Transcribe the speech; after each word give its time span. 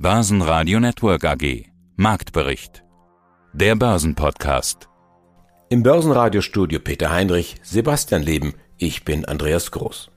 Börsenradio 0.00 0.78
Network 0.78 1.24
AG. 1.24 1.64
Marktbericht. 1.96 2.84
Der 3.52 3.74
Börsenpodcast. 3.74 4.88
Im 5.70 5.82
Börsenradiostudio 5.82 6.78
Peter 6.78 7.10
Heinrich, 7.10 7.56
Sebastian 7.64 8.22
Leben, 8.22 8.54
ich 8.76 9.04
bin 9.04 9.24
Andreas 9.24 9.72
Groß. 9.72 10.12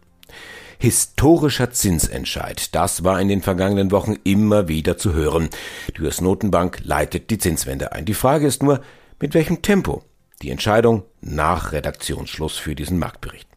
Historischer 0.77 1.71
Zinsentscheid, 1.71 2.75
das 2.75 3.03
war 3.03 3.19
in 3.19 3.27
den 3.27 3.41
vergangenen 3.41 3.89
Wochen 3.89 4.17
immer 4.23 4.67
wieder 4.67 4.99
zu 4.99 5.13
hören. 5.13 5.49
Die 5.97 6.03
US-Notenbank 6.03 6.81
leitet 6.83 7.31
die 7.31 7.39
Zinswende 7.39 7.91
ein. 7.91 8.05
Die 8.05 8.13
Frage 8.13 8.45
ist 8.45 8.61
nur, 8.61 8.81
mit 9.19 9.33
welchem 9.33 9.63
Tempo? 9.63 10.03
Die 10.43 10.51
Entscheidung 10.51 11.05
nach 11.21 11.71
Redaktionsschluss 11.71 12.55
für 12.55 12.75
diesen 12.75 12.99
Marktbericht. 12.99 13.50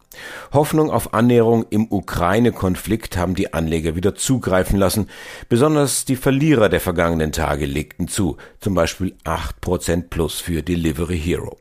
Hoffnung 0.53 0.91
auf 0.91 1.13
Annäherung 1.13 1.65
im 1.69 1.91
Ukraine-Konflikt 1.91 3.17
haben 3.17 3.35
die 3.35 3.53
Anleger 3.53 3.95
wieder 3.95 4.15
zugreifen 4.15 4.79
lassen. 4.79 5.09
Besonders 5.49 6.05
die 6.05 6.15
Verlierer 6.15 6.69
der 6.69 6.81
vergangenen 6.81 7.31
Tage 7.31 7.65
legten 7.65 8.07
zu, 8.07 8.37
zum 8.59 8.75
Beispiel 8.75 9.15
8% 9.23 10.09
plus 10.09 10.39
für 10.39 10.63
Delivery 10.63 11.19
Hero. 11.19 11.57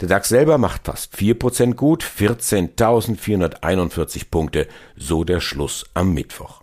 Der 0.00 0.08
DAX 0.08 0.28
selber 0.28 0.58
macht 0.58 0.86
fast 0.86 1.16
4% 1.16 1.74
gut, 1.74 2.04
14.441 2.04 4.30
Punkte, 4.30 4.68
so 4.96 5.24
der 5.24 5.40
Schluss 5.40 5.86
am 5.94 6.14
Mittwoch. 6.14 6.62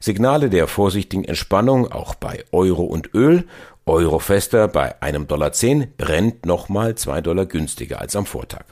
Signale 0.00 0.50
der 0.50 0.66
vorsichtigen 0.66 1.24
Entspannung 1.24 1.90
auch 1.90 2.14
bei 2.14 2.44
Euro 2.52 2.82
und 2.82 3.14
Öl. 3.14 3.44
Euro 3.86 4.18
fester 4.18 4.68
bei 4.68 5.00
einem 5.00 5.28
Dollar 5.28 5.52
10, 5.52 5.94
brennt 5.96 6.46
nochmal 6.46 6.94
2 6.94 7.20
Dollar 7.20 7.46
günstiger 7.46 8.00
als 8.00 8.16
am 8.16 8.26
Vortag. 8.26 8.64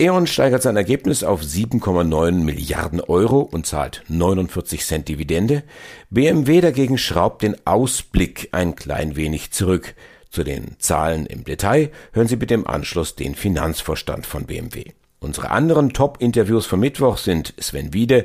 E.ON 0.00 0.26
steigert 0.26 0.62
sein 0.62 0.78
Ergebnis 0.78 1.22
auf 1.22 1.42
7,9 1.42 2.32
Milliarden 2.32 3.02
Euro 3.02 3.40
und 3.40 3.66
zahlt 3.66 4.02
49 4.08 4.82
Cent 4.82 5.08
Dividende. 5.08 5.62
BMW 6.08 6.62
dagegen 6.62 6.96
schraubt 6.96 7.42
den 7.42 7.54
Ausblick 7.66 8.48
ein 8.52 8.76
klein 8.76 9.14
wenig 9.14 9.50
zurück. 9.50 9.94
Zu 10.30 10.42
den 10.42 10.76
Zahlen 10.78 11.26
im 11.26 11.44
Detail 11.44 11.90
hören 12.14 12.28
Sie 12.28 12.36
bitte 12.36 12.54
im 12.54 12.66
Anschluss 12.66 13.14
den 13.14 13.34
Finanzvorstand 13.34 14.24
von 14.24 14.46
BMW. 14.46 14.84
Unsere 15.18 15.50
anderen 15.50 15.92
Top-Interviews 15.92 16.64
vom 16.64 16.80
Mittwoch 16.80 17.18
sind 17.18 17.52
Sven 17.60 17.92
Wiede 17.92 18.24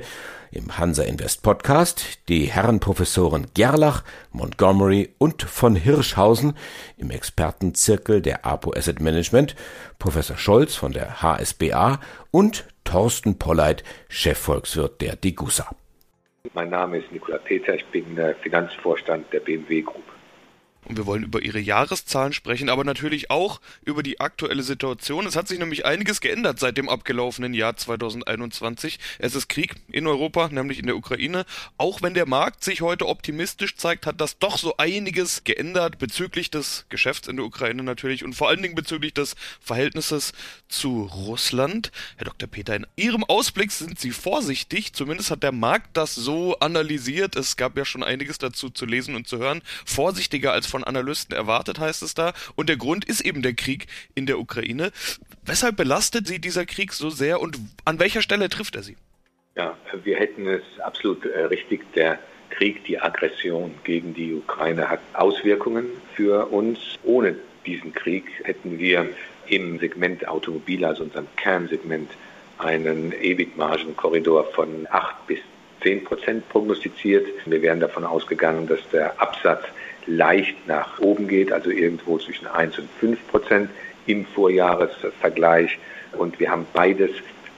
im 0.56 0.78
Hansa 0.78 1.04
Invest 1.04 1.44
Podcast, 1.44 2.28
die 2.30 2.46
Herrenprofessoren 2.46 3.48
Gerlach, 3.54 4.04
Montgomery 4.32 5.10
und 5.18 5.44
von 5.44 5.76
Hirschhausen 5.76 6.56
im 6.98 7.12
Expertenzirkel 7.12 8.22
der 8.22 8.46
APO 8.46 8.74
Asset 8.74 9.02
Management, 9.02 9.56
Professor 10.00 10.38
Scholz 10.38 10.76
von 10.76 10.94
der 10.94 11.22
HSBA 11.22 12.00
und 12.32 12.66
Thorsten 12.86 13.38
Polleit, 13.38 13.84
Chefvolkswirt 14.08 15.02
der 15.02 15.16
Degussa. 15.16 15.76
Mein 16.54 16.70
Name 16.70 17.00
ist 17.00 17.12
Nikola 17.12 17.40
Peter, 17.40 17.76
ich 17.76 17.86
bin 17.88 18.18
Finanzvorstand 18.42 19.32
der 19.34 19.42
BMW 19.42 19.82
Group. 19.82 20.15
Und 20.86 20.98
wir 20.98 21.08
wollen 21.08 21.24
über 21.24 21.42
ihre 21.42 21.60
Jahreszahlen 21.60 22.32
sprechen, 22.32 22.70
aber 22.70 22.84
natürlich 22.84 23.32
auch 23.32 23.60
über 23.84 24.04
die 24.04 24.20
aktuelle 24.20 24.62
Situation. 24.62 25.26
Es 25.26 25.36
hat 25.36 25.48
sich 25.48 25.58
nämlich 25.58 25.86
einiges 25.86 26.22
geändert 26.22 26.60
seit 26.60 26.78
dem 26.78 26.90
abgelaufenen 26.90 27.56
Jahr 27.56 27.76
2021. 27.76 29.00
Es 29.18 29.34
ist 29.34 29.50
Krieg 29.50 29.76
in 29.92 30.06
Europa, 30.06 30.48
nämlich 30.50 30.78
in 30.78 30.86
der 30.86 30.96
Ukraine. 30.96 31.46
Auch 31.78 32.04
wenn 32.04 32.14
der 32.14 32.28
Markt 32.28 32.64
sich 32.64 32.82
heute 32.82 33.08
optimistisch 33.08 33.78
zeigt, 33.78 34.06
hat 34.06 34.22
das 34.22 34.38
doch 34.38 34.60
so 34.60 34.78
einiges 34.78 35.44
geändert 35.44 35.98
bezüglich 35.98 36.52
des 36.52 36.86
Geschäfts 36.90 37.28
in 37.28 37.38
der 37.38 37.46
Ukraine 37.46 37.82
natürlich 37.82 38.24
und 38.24 38.34
vor 38.34 38.50
allen 38.50 38.62
Dingen 38.62 38.76
bezüglich 38.76 39.14
des 39.14 39.36
Verhältnisses 39.60 40.34
zu 40.68 41.04
Russland. 41.04 41.92
Herr 42.18 42.26
Dr. 42.26 42.48
Peter, 42.48 42.76
in 42.76 42.86
Ihrem 42.96 43.24
Ausblick 43.24 43.72
sind 43.72 44.00
Sie 44.00 44.12
vorsichtig. 44.12 44.94
Zumindest 44.94 45.32
hat 45.32 45.42
der 45.42 45.52
Markt 45.52 45.98
das 45.98 46.14
so 46.14 46.60
analysiert. 46.60 47.36
Es 47.36 47.58
gab 47.58 47.76
ja 47.76 47.86
schon 47.86 48.04
einiges 48.04 48.38
dazu 48.38 48.70
zu 48.70 48.86
lesen 48.86 49.16
und 49.16 49.28
zu 49.28 49.40
hören. 49.40 49.64
Vorsichtiger 49.84 50.54
als 50.54 50.68
von 50.76 50.84
Analysten 50.84 51.34
erwartet, 51.34 51.80
heißt 51.80 52.04
es 52.04 52.16
da. 52.16 52.34
Und 52.56 52.68
der 52.68 52.76
Grund 52.76 53.06
ist 53.06 53.22
eben 53.22 53.42
der 53.42 53.54
Krieg 53.54 53.88
in 54.14 54.26
der 54.26 54.40
Ukraine. 54.40 54.92
Weshalb 55.46 55.78
belastet 55.78 56.28
Sie 56.28 56.40
dieser 56.40 56.66
Krieg 56.66 56.92
so 56.92 57.10
sehr 57.10 57.40
und 57.40 57.58
an 57.86 57.98
welcher 57.98 58.22
Stelle 58.22 58.50
trifft 58.50 58.76
er 58.76 58.84
Sie? 58.84 58.98
Ja, 59.56 59.78
wir 60.04 60.18
hätten 60.18 60.46
es 60.48 60.64
absolut 60.84 61.26
äh, 61.26 61.46
richtig. 61.46 61.94
Der 61.94 62.20
Krieg, 62.50 62.84
die 62.84 63.00
Aggression 63.00 63.74
gegen 63.86 64.14
die 64.14 64.34
Ukraine 64.34 64.90
hat 64.90 65.00
Auswirkungen 65.14 65.86
für 66.14 66.48
uns. 66.48 66.80
Ohne 67.04 67.38
diesen 67.66 67.94
Krieg 67.94 68.26
hätten 68.44 68.78
wir 68.78 69.08
im 69.48 69.80
Segment 69.80 70.28
Automobil, 70.28 70.84
also 70.84 71.04
unserem 71.04 71.28
Kernsegment, 71.38 72.12
einen 72.58 73.14
EBIT-Margenkorridor 73.14 74.44
von 74.52 74.88
8 74.90 75.15
bis 75.15 75.15
10 75.82 76.04
Prozent 76.04 76.50
prognostiziert. 76.50 77.28
Wir 77.46 77.62
wären 77.62 77.80
davon 77.80 78.04
ausgegangen, 78.04 78.68
dass 78.68 78.80
der 78.92 79.20
Absatz 79.22 79.64
leicht 80.08 80.56
nach 80.68 81.00
oben 81.00 81.28
geht, 81.28 81.52
also 81.52 81.70
irgendwo 81.70 82.18
zwischen 82.18 82.48
1 82.48 82.80
und 82.80 82.90
5 83.00 83.28
Prozent 83.28 83.70
im 84.06 84.26
Vorjahresvergleich. 84.26 85.78
Und 86.18 86.40
wir 86.40 86.52
haben 86.52 86.66
beides 86.74 87.12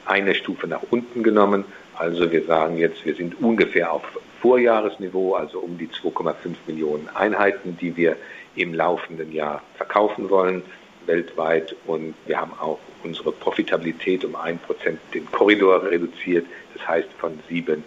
eine 0.06 0.34
Stufe 0.36 0.68
nach 0.68 0.84
unten 0.90 1.24
genommen. 1.24 1.66
Also 1.96 2.32
wir 2.32 2.44
sagen 2.46 2.78
jetzt, 2.78 3.06
wir 3.06 3.16
sind 3.16 3.42
ungefähr 3.42 3.92
auf 3.92 4.04
Vorjahresniveau, 4.42 5.34
also 5.34 5.60
um 5.60 5.78
die 5.78 5.88
2,5 5.88 6.34
Millionen 6.68 7.10
Einheiten, 7.16 7.78
die 7.80 7.96
wir 7.98 8.16
im 8.56 8.74
laufenden 8.74 9.32
Jahr 9.32 9.62
verkaufen 9.76 10.30
wollen 10.30 10.64
weltweit. 11.08 11.76
Und 11.86 12.14
wir 12.26 12.40
haben 12.40 12.54
auch 12.60 12.80
unsere 13.04 13.32
Profitabilität 13.32 14.24
um 14.26 14.36
1 14.36 14.62
Prozent 14.62 15.00
den 15.14 15.30
Korridor 15.32 15.84
reduziert. 15.84 16.46
Das 16.76 16.88
heißt 16.88 17.10
von 17.18 17.40
7 17.50 17.84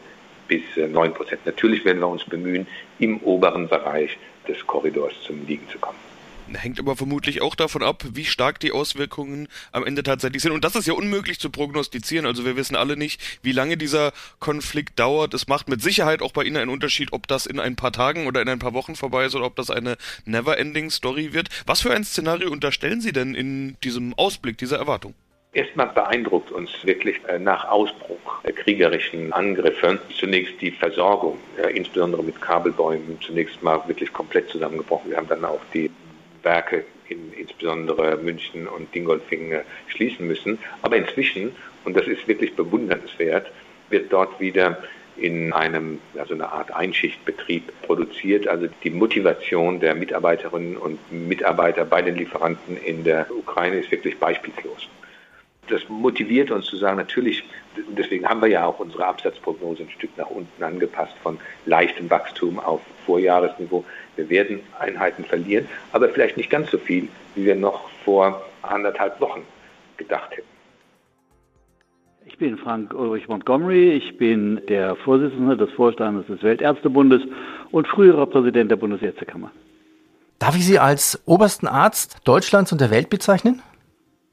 bis 0.51 0.63
9 0.77 1.15
Prozent. 1.15 1.47
Natürlich 1.47 1.85
werden 1.85 2.01
wir 2.01 2.09
uns 2.09 2.25
bemühen, 2.25 2.67
im 2.99 3.19
oberen 3.19 3.69
Bereich 3.69 4.19
des 4.49 4.67
Korridors 4.67 5.15
zum 5.25 5.47
Liegen 5.47 5.69
zu 5.69 5.79
kommen. 5.79 5.97
Hängt 6.53 6.81
aber 6.81 6.97
vermutlich 6.97 7.43
auch 7.43 7.55
davon 7.55 7.85
ab, 7.85 8.05
wie 8.13 8.25
stark 8.25 8.59
die 8.59 8.73
Auswirkungen 8.73 9.47
am 9.71 9.87
Ende 9.87 10.03
tatsächlich 10.03 10.43
sind. 10.43 10.51
Und 10.51 10.65
das 10.65 10.75
ist 10.75 10.89
ja 10.89 10.95
unmöglich 10.95 11.39
zu 11.39 11.51
prognostizieren. 11.51 12.27
Also 12.27 12.45
wir 12.45 12.57
wissen 12.57 12.75
alle 12.75 12.97
nicht, 12.97 13.23
wie 13.45 13.53
lange 13.53 13.77
dieser 13.77 14.13
Konflikt 14.41 14.99
dauert. 14.99 15.33
Es 15.33 15.47
macht 15.47 15.69
mit 15.69 15.81
Sicherheit 15.81 16.23
auch 16.23 16.33
bei 16.33 16.43
Ihnen 16.43 16.57
einen 16.57 16.71
Unterschied, 16.71 17.13
ob 17.13 17.29
das 17.29 17.47
in 17.47 17.61
ein 17.61 17.77
paar 17.77 17.93
Tagen 17.93 18.27
oder 18.27 18.43
in 18.43 18.49
ein 18.49 18.59
paar 18.59 18.75
Wochen 18.75 18.97
vorbei 18.97 19.27
ist 19.27 19.37
oder 19.37 19.47
ob 19.47 19.55
das 19.55 19.71
eine 19.71 19.97
never-ending 20.25 20.91
Story 20.91 21.33
wird. 21.33 21.51
Was 21.67 21.83
für 21.83 21.93
ein 21.93 22.03
Szenario 22.03 22.51
unterstellen 22.51 23.01
Sie 23.01 23.13
denn 23.13 23.37
in 23.37 23.77
diesem 23.85 24.15
Ausblick, 24.15 24.59
dieser 24.59 24.79
Erwartung? 24.79 25.15
Erstmal 25.53 25.89
beeindruckt 25.89 26.53
uns 26.53 26.71
wirklich 26.85 27.17
äh, 27.27 27.41
nach 27.41 27.69
Ausbruch 27.69 28.41
kriegerischen 28.55 29.33
Angriffe 29.33 29.99
zunächst 30.17 30.61
die 30.61 30.71
Versorgung, 30.71 31.39
insbesondere 31.75 32.23
mit 32.23 32.41
Kabelbäumen, 32.41 33.19
zunächst 33.21 33.61
mal 33.61 33.83
wirklich 33.89 34.13
komplett 34.13 34.49
zusammengebrochen. 34.49 35.11
Wir 35.11 35.17
haben 35.17 35.29
dann 35.29 35.45
auch 35.45 35.61
die 35.75 35.91
Werke 36.45 36.85
in 37.09 37.33
insbesondere 37.33 38.17
München 38.19 38.69
und 38.69 38.95
Dingolfing 38.95 39.51
äh, 39.51 39.63
schließen 39.89 40.25
müssen. 40.25 40.59
Aber 40.83 40.97
inzwischen, 40.97 41.53
und 41.85 41.97
das 41.97 42.07
ist 42.07 42.29
wirklich 42.29 42.55
bewundernswert, 42.55 43.51
wird 43.89 44.13
dort 44.13 44.39
wieder 44.39 44.79
in 45.17 45.53
einem, 45.53 45.99
also 46.17 46.35
eine 46.35 46.51
Art 46.51 46.73
Einschichtbetrieb 46.73 47.73
produziert. 47.83 48.47
Also 48.47 48.69
die 48.85 48.91
Motivation 48.91 49.81
der 49.81 49.97
Mitarbeiterinnen 49.97 50.77
und 50.77 51.01
Mitarbeiter 51.11 51.85
bei 51.85 52.03
den 52.03 52.15
Lieferanten 52.15 52.77
in 52.77 53.03
der 53.03 53.27
Ukraine 53.37 53.81
ist 53.81 53.91
wirklich 53.91 54.17
beispielslos 54.17 54.89
das 55.71 55.89
motiviert 55.89 56.51
uns 56.51 56.67
zu 56.67 56.77
sagen, 56.77 56.97
natürlich, 56.97 57.45
deswegen 57.97 58.29
haben 58.29 58.41
wir 58.43 58.49
ja 58.49 58.67
auch 58.67 58.79
unsere 58.79 59.07
Absatzprognose 59.07 59.85
ein 59.85 59.91
Stück 59.91 60.11
nach 60.17 60.29
unten 60.29 60.63
angepasst 60.63 61.15
von 61.23 61.39
leichtem 61.67 62.11
Wachstum 62.11 62.59
auf 62.59 62.81
Vorjahresniveau. 63.07 63.85
Wir 64.17 64.29
werden 64.29 64.61
Einheiten 64.79 65.25
verlieren, 65.25 65.69
aber 65.93 66.09
vielleicht 66.09 66.37
nicht 66.37 66.51
ganz 66.51 66.71
so 66.71 66.79
viel, 66.79 67.09
wie 67.35 67.45
wir 67.45 67.55
noch 67.55 67.89
vor 68.05 68.45
anderthalb 68.63 69.21
Wochen 69.21 69.43
gedacht 69.97 70.33
hätten. 70.33 70.49
Ich 72.27 72.39
bin 72.39 72.57
Frank 72.59 72.95
Ulrich 72.95 73.29
Montgomery, 73.29 73.93
ich 73.93 74.17
bin 74.17 74.61
der 74.69 74.97
Vorsitzende 74.97 75.57
des 75.57 75.71
Vorstandes 75.73 76.27
des 76.27 76.43
Weltärztebundes 76.43 77.23
und 77.71 77.89
früherer 77.89 78.27
Präsident 78.27 78.71
der 78.71 78.77
Bundesärztekammer. 78.77 79.51
Darf 80.39 80.57
ich 80.57 80.65
Sie 80.65 80.79
als 80.79 81.21
obersten 81.27 81.67
Arzt 81.67 82.19
Deutschlands 82.25 82.73
und 82.73 82.81
der 82.81 82.91
Welt 82.91 83.11
bezeichnen? 83.11 83.63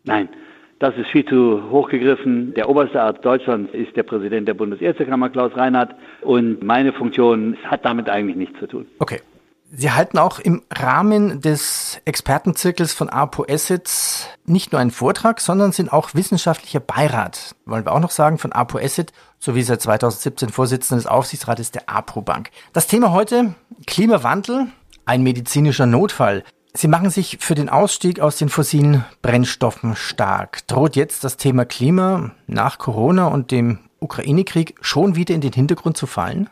Nein, 0.04 0.30
das 0.80 0.96
ist 0.96 1.08
viel 1.08 1.26
zu 1.26 1.70
hochgegriffen. 1.72 2.54
Der 2.54 2.70
oberste 2.70 3.02
Arzt 3.02 3.26
Deutschlands 3.26 3.74
ist 3.74 3.96
der 3.96 4.04
Präsident 4.04 4.48
der 4.48 4.54
Bundesärztekammer, 4.54 5.30
Klaus 5.30 5.56
Reinhardt. 5.56 5.96
Und 6.22 6.64
meine 6.64 6.94
Funktion 6.94 7.58
hat 7.66 7.84
damit 7.86 8.10
eigentlich 8.10 8.38
nichts 8.38 8.60
zu 8.60 8.68
tun. 8.68 8.86
Okay. 9.00 9.22
Sie 9.70 9.92
halten 9.92 10.18
auch 10.18 10.40
im 10.40 10.64
Rahmen 10.74 11.42
des 11.42 12.00
Expertenzirkels 12.06 12.94
von 12.94 13.10
APO 13.10 13.46
Assets 13.50 14.30
nicht 14.46 14.72
nur 14.72 14.80
einen 14.80 14.92
Vortrag, 14.92 15.42
sondern 15.42 15.74
sind 15.74 15.92
auch 15.92 16.14
wissenschaftlicher 16.14 16.80
Beirat, 16.80 17.54
wollen 17.66 17.84
wir 17.84 17.92
auch 17.92 18.00
noch 18.00 18.12
sagen, 18.12 18.38
von 18.38 18.54
APO 18.54 18.78
Asset, 18.78 19.12
sowie 19.40 19.64
seit 19.64 19.82
2017 19.82 20.50
Vorsitzender 20.50 21.02
des 21.02 21.12
Aufsichtsrates 21.12 21.72
der 21.72 21.90
APO 21.90 22.22
Bank. 22.22 22.52
Das 22.72 22.88
Thema 22.88 23.12
heute 23.12 23.56
Klimawandel, 23.86 24.68
ein 25.06 25.22
medizinischer 25.22 25.86
Notfall. 25.86 26.46
Sie 26.78 26.88
machen 26.88 27.10
sich 27.10 27.40
für 27.40 27.56
den 27.56 27.70
Ausstieg 27.70 28.20
aus 28.20 28.38
den 28.38 28.50
fossilen 28.50 29.04
Brennstoffen 29.24 29.96
stark. 29.96 30.60
Droht 30.68 30.96
jetzt 30.96 31.24
das 31.24 31.36
Thema 31.36 31.66
Klima 31.66 32.36
nach 32.46 32.78
Corona 32.78 33.30
und 33.30 33.50
dem 33.50 33.80
Ukraine-Krieg 34.00 34.76
schon 34.82 35.16
wieder 35.16 35.34
in 35.34 35.42
den 35.42 35.54
Hintergrund 35.54 35.98
zu 35.98 36.06
fallen? 36.06 36.52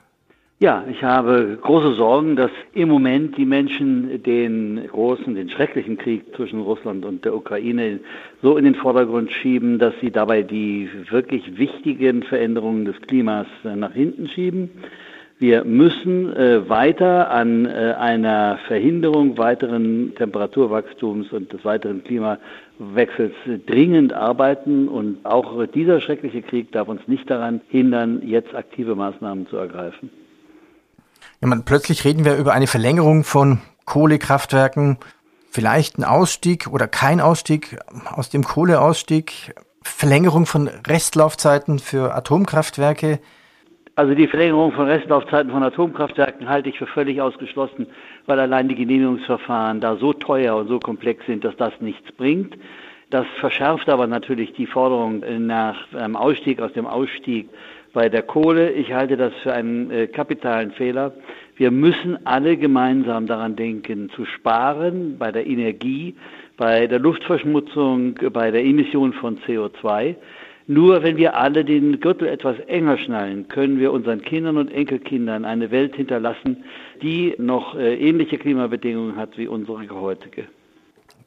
Ja, 0.58 0.84
ich 0.90 1.04
habe 1.04 1.60
große 1.62 1.94
Sorgen, 1.94 2.36
dass 2.36 2.50
im 2.74 2.90
Moment 2.90 3.38
die 3.38 3.46
Menschen 3.46 4.24
den 4.24 4.88
großen, 4.88 5.36
den 5.36 5.52
schrecklichen 5.52 6.00
Krieg 6.00 6.24
zwischen 6.36 6.60
Russland 6.60 7.06
und 7.06 7.24
der 7.24 7.36
Ukraine 7.36 8.00
so 8.42 8.58
in 8.58 8.66
den 8.66 8.74
Vordergrund 8.74 9.32
schieben, 9.32 9.78
dass 9.78 9.94
sie 10.02 10.10
dabei 10.10 10.42
die 10.42 10.90
wirklich 11.12 11.60
wichtigen 11.60 12.24
Veränderungen 12.24 12.86
des 12.86 13.00
Klimas 13.02 13.46
nach 13.64 13.94
hinten 13.94 14.28
schieben. 14.28 14.72
Wir 15.38 15.66
müssen 15.66 16.34
äh, 16.34 16.70
weiter 16.70 17.30
an 17.30 17.66
äh, 17.66 17.94
einer 17.98 18.58
Verhinderung 18.68 19.38
weiteren 19.38 20.16
Temperaturwachstums 20.16 21.34
und 21.34 21.52
des 21.52 21.66
weiteren 21.66 22.06
Klimawechsels 22.06 23.34
dringend 23.68 24.14
arbeiten. 24.14 24.88
Und 24.88 25.26
auch 25.26 25.66
dieser 25.68 26.00
schreckliche 26.00 26.42
Krieg 26.42 26.72
darf 26.72 26.88
uns 26.88 27.02
nicht 27.08 27.30
daran 27.30 27.60
hindern, 27.68 28.22
jetzt 28.26 28.56
aktive 28.56 28.96
Maßnahmen 28.96 29.48
zu 29.48 29.58
ergreifen. 29.58 30.10
Ja, 31.42 31.50
man, 31.50 31.66
plötzlich 31.66 32.06
reden 32.06 32.24
wir 32.24 32.38
über 32.38 32.54
eine 32.54 32.68
Verlängerung 32.68 33.26
von 33.26 33.60
Kohlekraftwerken, 33.84 34.98
vielleicht 35.52 35.98
ein 35.98 36.06
Ausstieg 36.06 36.68
oder 36.68 36.88
kein 36.88 37.20
Ausstieg 37.20 37.78
aus 38.06 38.30
dem 38.30 38.46
Kohleausstieg, 38.46 39.54
Verlängerung 39.82 40.46
von 40.46 40.68
Restlaufzeiten 40.68 41.80
für 41.80 42.16
Atomkraftwerke. 42.16 43.20
Also 43.98 44.14
die 44.14 44.28
Verlängerung 44.28 44.74
von 44.74 44.88
Restlaufzeiten 44.88 45.52
von 45.52 45.64
Atomkraftwerken 45.64 46.50
halte 46.50 46.68
ich 46.68 46.78
für 46.78 46.86
völlig 46.86 47.22
ausgeschlossen, 47.22 47.88
weil 48.26 48.38
allein 48.42 48.68
die 48.68 48.76
Genehmigungsverfahren 48.76 49.80
da 49.80 49.96
so 49.96 50.12
teuer 50.12 50.58
und 50.58 50.68
so 50.68 50.80
komplex 50.80 51.26
sind, 51.26 51.46
dass 51.46 51.56
das 51.56 51.72
nichts 51.80 52.12
bringt. 52.12 52.58
Das 53.10 53.26
verschärft 53.40 53.88
aber 53.88 54.06
natürlich 54.08 54.52
die 54.52 54.66
Forderung 54.66 55.24
nach 55.46 55.94
einem 55.94 56.18
Ausstieg 56.18 56.60
aus 56.60 56.74
dem 56.74 56.86
Ausstieg 56.86 57.48
bei 57.94 58.10
der 58.10 58.24
Kohle. 58.24 58.72
Ich 58.72 58.92
halte 58.92 59.16
das 59.16 59.34
für 59.42 59.54
einen 59.54 59.90
äh, 59.90 60.08
kapitalen 60.08 60.72
Fehler. 60.72 61.14
Wir 61.56 61.72
müssen 61.72 62.18
alle 62.26 62.58
gemeinsam 62.58 63.28
daran 63.28 63.56
denken, 63.56 64.10
zu 64.10 64.26
sparen 64.26 65.18
bei 65.18 65.32
der 65.32 65.48
Energie, 65.48 66.16
bei 66.58 66.88
der 66.88 67.00
Luftverschmutzung, 67.00 68.16
bei 68.34 68.52
der 68.52 68.66
Emission 68.66 69.14
von 69.14 69.40
CO2. 69.40 70.16
Nur 70.68 71.04
wenn 71.04 71.18
wir 71.18 71.38
alle 71.38 71.64
den 71.64 72.00
Gürtel 72.00 72.28
etwas 72.28 72.58
enger 72.68 72.98
schnallen, 72.98 73.48
können 73.48 73.80
wir 73.80 73.92
unseren 73.92 74.22
Kindern 74.22 74.58
und 74.58 74.72
Enkelkindern 74.72 75.46
eine 75.46 75.70
Welt 75.70 75.96
hinterlassen, 75.96 76.64
die 77.04 77.36
noch 77.38 77.76
äh, 77.76 77.96
ähnliche 77.96 78.40
Klimabedingungen 78.40 79.16
hat 79.16 79.38
wie 79.38 79.48
unsere 79.48 79.88
heutige. 79.92 80.46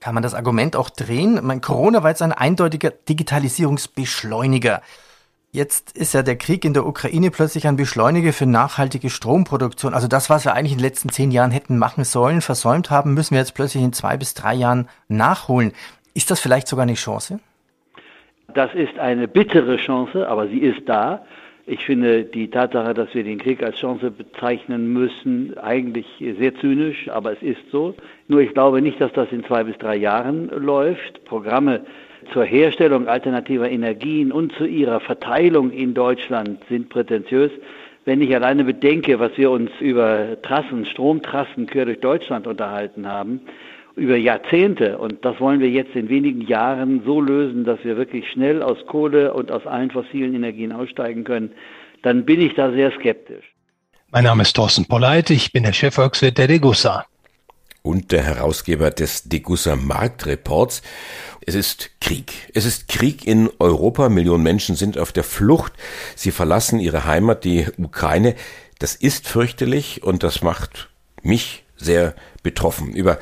Kann 0.00 0.14
man 0.14 0.22
das 0.22 0.34
Argument 0.34 0.74
auch 0.74 0.90
drehen? 0.90 1.40
Mein 1.42 1.60
Corona 1.60 2.02
war 2.02 2.10
jetzt 2.10 2.22
ein 2.22 2.32
eindeutiger 2.32 2.90
Digitalisierungsbeschleuniger. 2.90 4.82
Jetzt 5.50 5.96
ist 5.96 6.14
ja 6.14 6.22
der 6.22 6.36
Krieg 6.36 6.64
in 6.64 6.74
der 6.74 6.86
Ukraine 6.86 7.30
plötzlich 7.30 7.66
ein 7.66 7.76
Beschleuniger 7.76 8.32
für 8.32 8.46
nachhaltige 8.46 9.08
Stromproduktion. 9.08 9.94
Also 9.94 10.06
das, 10.06 10.28
was 10.28 10.44
wir 10.44 10.54
eigentlich 10.54 10.72
in 10.72 10.78
den 10.78 10.84
letzten 10.84 11.08
zehn 11.08 11.30
Jahren 11.30 11.52
hätten 11.52 11.78
machen 11.78 12.04
sollen, 12.04 12.42
versäumt 12.42 12.90
haben, 12.90 13.14
müssen 13.14 13.32
wir 13.32 13.40
jetzt 13.40 13.54
plötzlich 13.54 13.82
in 13.82 13.92
zwei 13.92 14.16
bis 14.16 14.34
drei 14.34 14.54
Jahren 14.54 14.88
nachholen. 15.08 15.72
Ist 16.12 16.30
das 16.30 16.40
vielleicht 16.40 16.68
sogar 16.68 16.82
eine 16.82 16.94
Chance? 16.94 17.40
Das 18.54 18.74
ist 18.74 18.98
eine 18.98 19.28
bittere 19.28 19.76
Chance, 19.76 20.26
aber 20.26 20.48
sie 20.48 20.60
ist 20.60 20.88
da. 20.88 21.22
Ich 21.66 21.84
finde 21.84 22.24
die 22.24 22.48
Tatsache, 22.48 22.94
dass 22.94 23.14
wir 23.14 23.22
den 23.22 23.38
Krieg 23.38 23.62
als 23.62 23.76
Chance 23.76 24.10
bezeichnen 24.10 24.90
müssen, 24.90 25.58
eigentlich 25.58 26.06
sehr 26.38 26.54
zynisch, 26.54 27.10
aber 27.10 27.32
es 27.32 27.42
ist 27.42 27.70
so. 27.70 27.94
Nur 28.26 28.40
ich 28.40 28.54
glaube 28.54 28.80
nicht, 28.80 28.98
dass 29.02 29.12
das 29.12 29.30
in 29.32 29.44
zwei 29.44 29.64
bis 29.64 29.76
drei 29.76 29.96
Jahren 29.96 30.48
läuft. 30.48 31.22
Programme 31.26 31.82
zur 32.32 32.44
Herstellung 32.44 33.06
alternativer 33.06 33.68
Energien 33.68 34.32
und 34.32 34.52
zu 34.54 34.64
ihrer 34.64 35.00
Verteilung 35.00 35.70
in 35.70 35.92
Deutschland 35.92 36.58
sind 36.70 36.88
prätentiös. 36.88 37.50
Wenn 38.06 38.22
ich 38.22 38.34
alleine 38.34 38.64
bedenke, 38.64 39.20
was 39.20 39.36
wir 39.36 39.50
uns 39.50 39.70
über 39.78 40.40
Trassen, 40.40 40.86
Stromtrassen 40.86 41.66
quer 41.66 41.84
durch 41.84 42.00
Deutschland 42.00 42.46
unterhalten 42.46 43.06
haben, 43.06 43.42
über 43.98 44.16
Jahrzehnte. 44.16 44.98
Und 44.98 45.24
das 45.24 45.38
wollen 45.40 45.60
wir 45.60 45.68
jetzt 45.68 45.94
in 45.94 46.08
wenigen 46.08 46.42
Jahren 46.42 47.02
so 47.04 47.20
lösen, 47.20 47.64
dass 47.64 47.82
wir 47.84 47.96
wirklich 47.96 48.24
schnell 48.30 48.62
aus 48.62 48.78
Kohle 48.86 49.34
und 49.34 49.50
aus 49.52 49.66
allen 49.66 49.90
fossilen 49.90 50.34
Energien 50.34 50.72
aussteigen 50.72 51.24
können. 51.24 51.52
Dann 52.02 52.24
bin 52.24 52.40
ich 52.40 52.54
da 52.54 52.70
sehr 52.72 52.92
skeptisch. 52.92 53.44
Mein 54.10 54.24
Name 54.24 54.42
ist 54.42 54.54
Thorsten 54.54 54.86
Polleit. 54.86 55.30
Ich 55.30 55.52
bin 55.52 55.64
der 55.64 55.72
Chefvolkswirt 55.72 56.38
der 56.38 56.46
Degussa. 56.46 57.04
Und 57.82 58.12
der 58.12 58.22
Herausgeber 58.22 58.90
des 58.90 59.24
Degussa 59.24 59.76
Marktreports. 59.76 60.82
Es 61.44 61.54
ist 61.54 61.90
Krieg. 62.00 62.50
Es 62.54 62.64
ist 62.64 62.88
Krieg 62.88 63.26
in 63.26 63.50
Europa. 63.58 64.08
Millionen 64.08 64.42
Menschen 64.42 64.76
sind 64.76 64.98
auf 64.98 65.12
der 65.12 65.24
Flucht. 65.24 65.72
Sie 66.14 66.30
verlassen 66.30 66.80
ihre 66.80 67.04
Heimat, 67.04 67.44
die 67.44 67.66
Ukraine. 67.78 68.34
Das 68.78 68.94
ist 68.94 69.26
fürchterlich 69.26 70.02
und 70.02 70.22
das 70.22 70.42
macht 70.42 70.88
mich 71.22 71.64
sehr 71.76 72.14
betroffen. 72.42 72.92
Über 72.92 73.18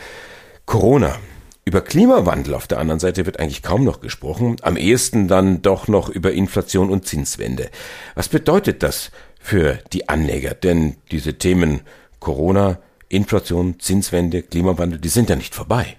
Corona. 0.66 1.16
Über 1.64 1.80
Klimawandel 1.80 2.54
auf 2.54 2.66
der 2.66 2.78
anderen 2.78 3.00
Seite 3.00 3.24
wird 3.24 3.40
eigentlich 3.40 3.62
kaum 3.62 3.84
noch 3.84 4.00
gesprochen, 4.00 4.56
am 4.62 4.76
ehesten 4.76 5.26
dann 5.26 5.62
doch 5.62 5.88
noch 5.88 6.08
über 6.08 6.32
Inflation 6.32 6.90
und 6.90 7.06
Zinswende. 7.06 7.70
Was 8.14 8.28
bedeutet 8.28 8.82
das 8.82 9.10
für 9.40 9.78
die 9.92 10.08
Anleger? 10.08 10.54
Denn 10.54 10.96
diese 11.10 11.34
Themen 11.34 11.80
Corona, 12.20 12.78
Inflation, 13.08 13.80
Zinswende, 13.80 14.42
Klimawandel, 14.42 14.98
die 15.00 15.08
sind 15.08 15.30
ja 15.30 15.36
nicht 15.36 15.54
vorbei. 15.54 15.96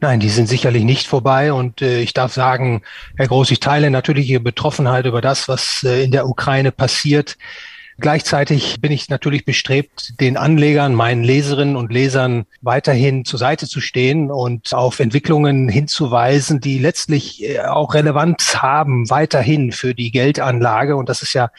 Nein, 0.00 0.20
die 0.20 0.28
sind 0.28 0.46
sicherlich 0.46 0.84
nicht 0.84 1.06
vorbei 1.06 1.52
und 1.52 1.82
äh, 1.82 2.00
ich 2.00 2.14
darf 2.14 2.32
sagen, 2.32 2.82
Herr 3.16 3.26
Groß, 3.26 3.50
ich 3.50 3.60
teile 3.60 3.90
natürlich 3.90 4.30
Ihre 4.30 4.40
Betroffenheit 4.40 5.06
über 5.06 5.20
das, 5.20 5.48
was 5.48 5.82
äh, 5.84 6.04
in 6.04 6.12
der 6.12 6.28
Ukraine 6.28 6.70
passiert. 6.70 7.36
Gleichzeitig 8.00 8.80
bin 8.80 8.92
ich 8.92 9.08
natürlich 9.08 9.44
bestrebt, 9.44 10.20
den 10.20 10.36
Anlegern, 10.36 10.94
meinen 10.94 11.24
Leserinnen 11.24 11.74
und 11.74 11.92
Lesern 11.92 12.46
weiterhin 12.60 13.24
zur 13.24 13.40
Seite 13.40 13.66
zu 13.66 13.80
stehen 13.80 14.30
und 14.30 14.72
auf 14.72 15.00
Entwicklungen 15.00 15.68
hinzuweisen, 15.68 16.60
die 16.60 16.78
letztlich 16.78 17.42
äh, 17.42 17.58
auch 17.60 17.94
Relevanz 17.94 18.58
haben 18.58 19.10
weiterhin 19.10 19.72
für 19.72 19.96
die 19.96 20.12
Geldanlage. 20.12 20.94
Und 20.94 21.08
das 21.08 21.22
ist 21.22 21.32
ja 21.32 21.50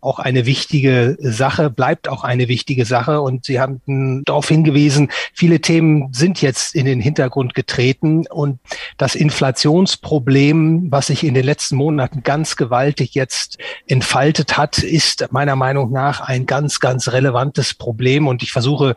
auch 0.00 0.18
eine 0.18 0.46
wichtige 0.46 1.16
Sache, 1.20 1.70
bleibt 1.70 2.08
auch 2.08 2.22
eine 2.22 2.48
wichtige 2.48 2.84
Sache. 2.84 3.20
Und 3.20 3.44
Sie 3.44 3.60
haben 3.60 4.22
darauf 4.24 4.48
hingewiesen, 4.48 5.10
viele 5.32 5.60
Themen 5.60 6.12
sind 6.12 6.40
jetzt 6.40 6.74
in 6.74 6.86
den 6.86 7.00
Hintergrund 7.00 7.54
getreten 7.54 8.26
und 8.26 8.60
das 8.96 9.14
Inflationsproblem, 9.14 10.90
was 10.90 11.08
sich 11.08 11.24
in 11.24 11.34
den 11.34 11.44
letzten 11.44 11.76
Monaten 11.76 12.22
ganz 12.22 12.56
gewaltig 12.56 13.14
jetzt 13.14 13.58
entfaltet 13.86 14.56
hat, 14.56 14.78
ist 14.78 15.26
meiner 15.32 15.56
Meinung 15.56 15.92
nach 15.92 16.20
ein 16.20 16.46
ganz, 16.46 16.80
ganz 16.80 17.08
relevantes 17.08 17.74
Problem. 17.74 18.28
Und 18.28 18.42
ich 18.42 18.52
versuche 18.52 18.94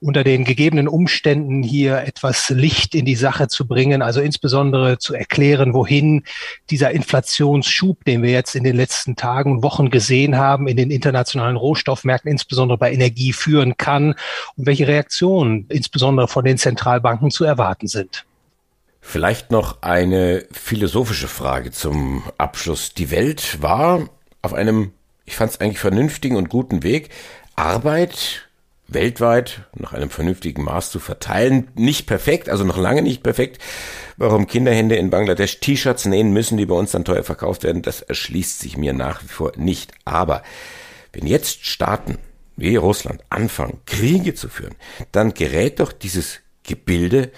unter 0.00 0.24
den 0.24 0.44
gegebenen 0.44 0.88
Umständen 0.88 1.62
hier 1.62 1.98
etwas 1.98 2.50
Licht 2.50 2.94
in 2.94 3.04
die 3.04 3.14
Sache 3.14 3.48
zu 3.48 3.66
bringen, 3.66 4.02
also 4.02 4.20
insbesondere 4.20 4.98
zu 4.98 5.14
erklären, 5.14 5.74
wohin 5.74 6.24
dieser 6.70 6.90
Inflationsschub, 6.90 8.04
den 8.04 8.22
wir 8.22 8.30
jetzt 8.30 8.56
in 8.56 8.64
den 8.64 8.76
letzten 8.76 9.14
Tagen 9.14 9.52
und 9.52 9.62
Wochen 9.62 9.90
gesehen 9.90 10.36
haben, 10.36 10.39
haben 10.40 10.66
in 10.66 10.76
den 10.76 10.90
internationalen 10.90 11.56
Rohstoffmärkten, 11.56 12.30
insbesondere 12.30 12.78
bei 12.78 12.92
Energie, 12.92 13.32
führen 13.32 13.76
kann 13.76 14.14
und 14.56 14.66
welche 14.66 14.88
Reaktionen 14.88 15.66
insbesondere 15.68 16.26
von 16.26 16.44
den 16.44 16.58
Zentralbanken 16.58 17.30
zu 17.30 17.44
erwarten 17.44 17.86
sind. 17.86 18.24
Vielleicht 19.00 19.50
noch 19.50 19.82
eine 19.82 20.44
philosophische 20.50 21.28
Frage 21.28 21.70
zum 21.70 22.24
Abschluss. 22.38 22.94
Die 22.94 23.10
Welt 23.10 23.62
war 23.62 24.08
auf 24.42 24.52
einem, 24.52 24.92
ich 25.24 25.36
fand 25.36 25.52
es 25.52 25.60
eigentlich 25.60 25.78
vernünftigen 25.78 26.36
und 26.36 26.48
guten 26.48 26.82
Weg, 26.82 27.10
Arbeit 27.56 28.49
weltweit 28.92 29.62
nach 29.74 29.92
einem 29.92 30.10
vernünftigen 30.10 30.62
Maß 30.62 30.90
zu 30.90 30.98
verteilen. 30.98 31.68
Nicht 31.74 32.06
perfekt, 32.06 32.48
also 32.48 32.64
noch 32.64 32.76
lange 32.76 33.02
nicht 33.02 33.22
perfekt. 33.22 33.60
Warum 34.16 34.46
Kinderhände 34.46 34.96
in 34.96 35.10
Bangladesch 35.10 35.60
T-Shirts 35.60 36.04
nähen 36.06 36.32
müssen, 36.32 36.58
die 36.58 36.66
bei 36.66 36.74
uns 36.74 36.92
dann 36.92 37.04
teuer 37.04 37.22
verkauft 37.22 37.64
werden, 37.64 37.82
das 37.82 38.02
erschließt 38.02 38.60
sich 38.60 38.76
mir 38.76 38.92
nach 38.92 39.22
wie 39.22 39.28
vor 39.28 39.52
nicht. 39.56 39.92
Aber 40.04 40.42
wenn 41.12 41.26
jetzt 41.26 41.66
Staaten 41.66 42.18
wie 42.56 42.76
Russland 42.76 43.22
anfangen, 43.30 43.80
Kriege 43.86 44.34
zu 44.34 44.48
führen, 44.48 44.74
dann 45.12 45.34
gerät 45.34 45.80
doch 45.80 45.92
dieses 45.92 46.40
Gebilde 46.62 47.32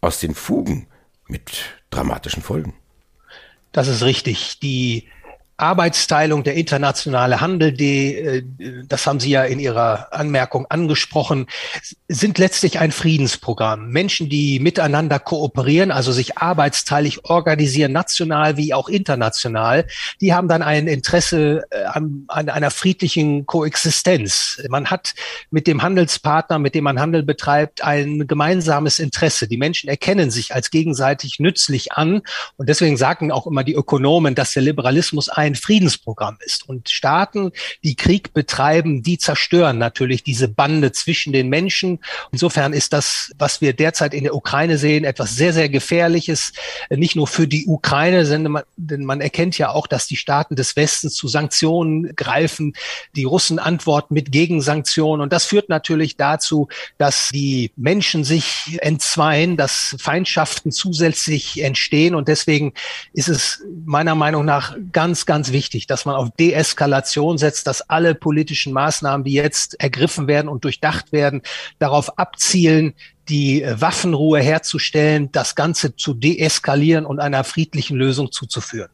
aus 0.00 0.20
den 0.20 0.34
Fugen 0.34 0.86
mit 1.26 1.64
dramatischen 1.90 2.42
Folgen. 2.42 2.74
Das 3.72 3.88
ist 3.88 4.02
richtig. 4.02 4.60
Die 4.60 5.08
Arbeitsteilung, 5.58 6.44
der 6.44 6.54
internationale 6.54 7.40
Handel, 7.40 7.72
die, 7.72 8.14
äh, 8.14 8.42
das 8.86 9.06
haben 9.06 9.18
Sie 9.18 9.30
ja 9.30 9.42
in 9.42 9.58
Ihrer 9.58 10.12
Anmerkung 10.12 10.66
angesprochen, 10.70 11.46
sind 12.06 12.38
letztlich 12.38 12.78
ein 12.78 12.92
Friedensprogramm. 12.92 13.90
Menschen, 13.90 14.28
die 14.28 14.60
miteinander 14.60 15.18
kooperieren, 15.18 15.90
also 15.90 16.12
sich 16.12 16.38
arbeitsteilig 16.38 17.24
organisieren, 17.24 17.90
national 17.90 18.56
wie 18.56 18.72
auch 18.72 18.88
international, 18.88 19.86
die 20.20 20.32
haben 20.32 20.46
dann 20.46 20.62
ein 20.62 20.86
Interesse 20.86 21.64
äh, 21.70 21.84
an, 21.84 22.24
an 22.28 22.48
einer 22.48 22.70
friedlichen 22.70 23.44
Koexistenz. 23.46 24.62
Man 24.68 24.86
hat 24.86 25.14
mit 25.50 25.66
dem 25.66 25.82
Handelspartner, 25.82 26.60
mit 26.60 26.76
dem 26.76 26.84
man 26.84 27.00
Handel 27.00 27.24
betreibt, 27.24 27.82
ein 27.82 28.28
gemeinsames 28.28 29.00
Interesse. 29.00 29.48
Die 29.48 29.56
Menschen 29.56 29.88
erkennen 29.88 30.30
sich 30.30 30.54
als 30.54 30.70
gegenseitig 30.70 31.40
nützlich 31.40 31.92
an 31.92 32.22
und 32.56 32.68
deswegen 32.68 32.96
sagen 32.96 33.32
auch 33.32 33.48
immer 33.48 33.64
die 33.64 33.74
Ökonomen, 33.74 34.36
dass 34.36 34.52
der 34.52 34.62
Liberalismus 34.62 35.28
ein 35.28 35.47
ein 35.48 35.54
Friedensprogramm 35.54 36.38
ist. 36.44 36.68
Und 36.68 36.88
Staaten, 36.90 37.52
die 37.82 37.96
Krieg 37.96 38.32
betreiben, 38.32 39.02
die 39.02 39.18
zerstören 39.18 39.78
natürlich 39.78 40.22
diese 40.22 40.48
Bande 40.48 40.92
zwischen 40.92 41.32
den 41.32 41.48
Menschen. 41.48 42.00
Insofern 42.32 42.72
ist 42.72 42.92
das, 42.92 43.32
was 43.38 43.60
wir 43.60 43.72
derzeit 43.72 44.14
in 44.14 44.24
der 44.24 44.34
Ukraine 44.34 44.78
sehen, 44.78 45.04
etwas 45.04 45.34
sehr, 45.34 45.52
sehr 45.52 45.68
Gefährliches, 45.68 46.52
nicht 46.90 47.16
nur 47.16 47.26
für 47.26 47.46
die 47.46 47.66
Ukraine, 47.66 48.24
denn 48.76 49.04
man 49.04 49.20
erkennt 49.20 49.58
ja 49.58 49.70
auch, 49.70 49.86
dass 49.86 50.06
die 50.06 50.16
Staaten 50.16 50.56
des 50.56 50.76
Westens 50.76 51.14
zu 51.14 51.28
Sanktionen 51.28 52.14
greifen. 52.16 52.74
Die 53.16 53.24
Russen 53.24 53.58
antworten 53.58 54.14
mit 54.14 54.32
Gegensanktionen. 54.32 55.22
Und 55.22 55.32
das 55.32 55.44
führt 55.44 55.68
natürlich 55.68 56.16
dazu, 56.16 56.68
dass 56.98 57.30
die 57.32 57.72
Menschen 57.76 58.24
sich 58.24 58.78
entzweien, 58.80 59.56
dass 59.56 59.96
Feindschaften 59.98 60.72
zusätzlich 60.72 61.62
entstehen. 61.62 62.14
Und 62.14 62.28
deswegen 62.28 62.72
ist 63.12 63.28
es 63.28 63.62
meiner 63.84 64.14
Meinung 64.14 64.44
nach 64.44 64.76
ganz, 64.92 65.24
ganz 65.24 65.37
wichtig, 65.52 65.86
dass 65.86 66.04
man 66.04 66.16
auf 66.16 66.30
Deeskalation 66.38 67.38
setzt, 67.38 67.66
dass 67.66 67.88
alle 67.88 68.14
politischen 68.14 68.72
Maßnahmen, 68.72 69.24
die 69.24 69.32
jetzt 69.32 69.80
ergriffen 69.80 70.26
werden 70.26 70.48
und 70.48 70.64
durchdacht 70.64 71.12
werden, 71.12 71.42
darauf 71.78 72.18
abzielen, 72.18 72.94
die 73.28 73.64
Waffenruhe 73.66 74.40
herzustellen, 74.40 75.30
das 75.32 75.54
Ganze 75.54 75.96
zu 75.96 76.14
deeskalieren 76.14 77.06
und 77.06 77.20
einer 77.20 77.44
friedlichen 77.44 77.96
Lösung 77.96 78.32
zuzuführen. 78.32 78.90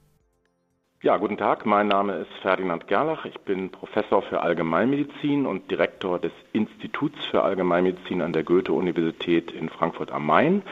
Ja, 1.05 1.19
guten 1.19 1.37
Tag. 1.37 1.67
Mein 1.67 1.89
Name 1.89 2.15
ist 2.15 2.33
Ferdinand 2.41 2.89
Gerlach. 2.89 3.27
Ich 3.27 3.39
bin 3.41 3.69
Professor 3.69 4.23
für 4.23 4.41
Allgemeinmedizin 4.41 5.45
und 5.45 5.71
Direktor 5.71 6.19
des 6.19 6.33
Instituts 6.55 7.23
für 7.27 7.43
Allgemeinmedizin 7.43 8.23
an 8.23 8.33
der 8.33 8.43
Goethe-Universität 8.43 9.51
in 9.51 9.69
Frankfurt 9.69 10.11
am 10.11 10.25
Main 10.25 10.63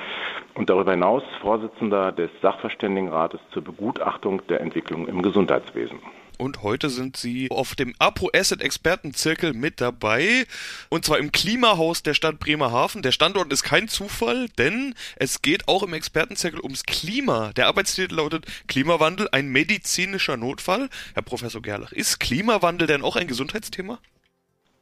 und 0.54 0.70
darüber 0.70 0.92
hinaus 0.92 1.22
Vorsitzender 1.42 2.12
des 2.12 2.30
Sachverständigenrates 2.40 3.40
zur 3.50 3.62
Begutachtung 3.62 4.40
der 4.46 4.62
Entwicklung 4.62 5.06
im 5.06 5.20
Gesundheitswesen 5.20 5.98
und 6.42 6.64
heute 6.64 6.90
sind 6.90 7.16
sie 7.16 7.48
auf 7.50 7.76
dem 7.76 7.94
Apo 8.00 8.28
Asset 8.34 8.62
Expertenzirkel 8.62 9.52
mit 9.52 9.80
dabei 9.80 10.44
und 10.88 11.04
zwar 11.04 11.18
im 11.18 11.30
Klimahaus 11.30 12.02
der 12.02 12.14
Stadt 12.14 12.40
Bremerhaven. 12.40 13.02
Der 13.02 13.12
Standort 13.12 13.52
ist 13.52 13.62
kein 13.62 13.86
Zufall, 13.86 14.48
denn 14.58 14.94
es 15.14 15.40
geht 15.40 15.68
auch 15.68 15.84
im 15.84 15.94
Expertenzirkel 15.94 16.60
ums 16.60 16.82
Klima. 16.82 17.52
Der 17.52 17.68
Arbeitstitel 17.68 18.16
lautet 18.16 18.46
Klimawandel, 18.66 19.28
ein 19.30 19.50
medizinischer 19.50 20.36
Notfall. 20.36 20.90
Herr 21.14 21.22
Professor 21.22 21.62
Gerlach, 21.62 21.92
ist 21.92 22.18
Klimawandel 22.18 22.88
denn 22.88 23.02
auch 23.02 23.14
ein 23.14 23.28
Gesundheitsthema? 23.28 24.00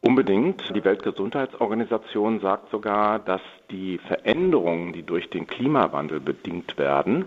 Unbedingt. 0.02 0.74
Die 0.74 0.82
Weltgesundheitsorganisation 0.82 2.40
sagt 2.40 2.70
sogar, 2.70 3.18
dass 3.18 3.42
die 3.70 3.98
Veränderungen, 3.98 4.94
die 4.94 5.02
durch 5.02 5.28
den 5.28 5.46
Klimawandel 5.46 6.20
bedingt 6.20 6.78
werden, 6.78 7.26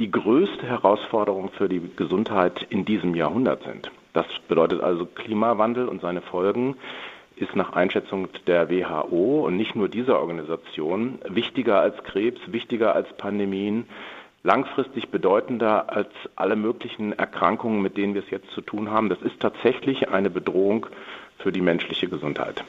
die 0.00 0.10
größte 0.10 0.66
Herausforderung 0.66 1.50
für 1.50 1.68
die 1.68 1.82
Gesundheit 1.96 2.66
in 2.70 2.86
diesem 2.86 3.14
Jahrhundert 3.14 3.62
sind. 3.64 3.90
Das 4.14 4.26
bedeutet 4.48 4.80
also 4.80 5.04
Klimawandel 5.04 5.86
und 5.86 6.00
seine 6.00 6.22
Folgen 6.22 6.76
ist 7.36 7.56
nach 7.56 7.72
Einschätzung 7.72 8.28
der 8.46 8.70
WHO 8.70 9.44
und 9.44 9.56
nicht 9.56 9.74
nur 9.74 9.88
dieser 9.88 10.20
Organisation 10.20 11.18
wichtiger 11.28 11.80
als 11.80 12.02
Krebs, 12.04 12.40
wichtiger 12.46 12.94
als 12.94 13.12
Pandemien, 13.16 13.86
langfristig 14.44 15.08
bedeutender 15.08 15.90
als 15.90 16.10
alle 16.36 16.54
möglichen 16.54 17.12
Erkrankungen, 17.12 17.82
mit 17.82 17.96
denen 17.96 18.14
wir 18.14 18.22
es 18.22 18.30
jetzt 18.30 18.50
zu 18.50 18.60
tun 18.60 18.90
haben. 18.90 19.08
Das 19.08 19.20
ist 19.22 19.40
tatsächlich 19.40 20.10
eine 20.10 20.30
Bedrohung 20.30 20.86
für 21.44 21.52
die 21.52 21.60
menschliche 21.60 22.08
Gesundheit. 22.08 22.64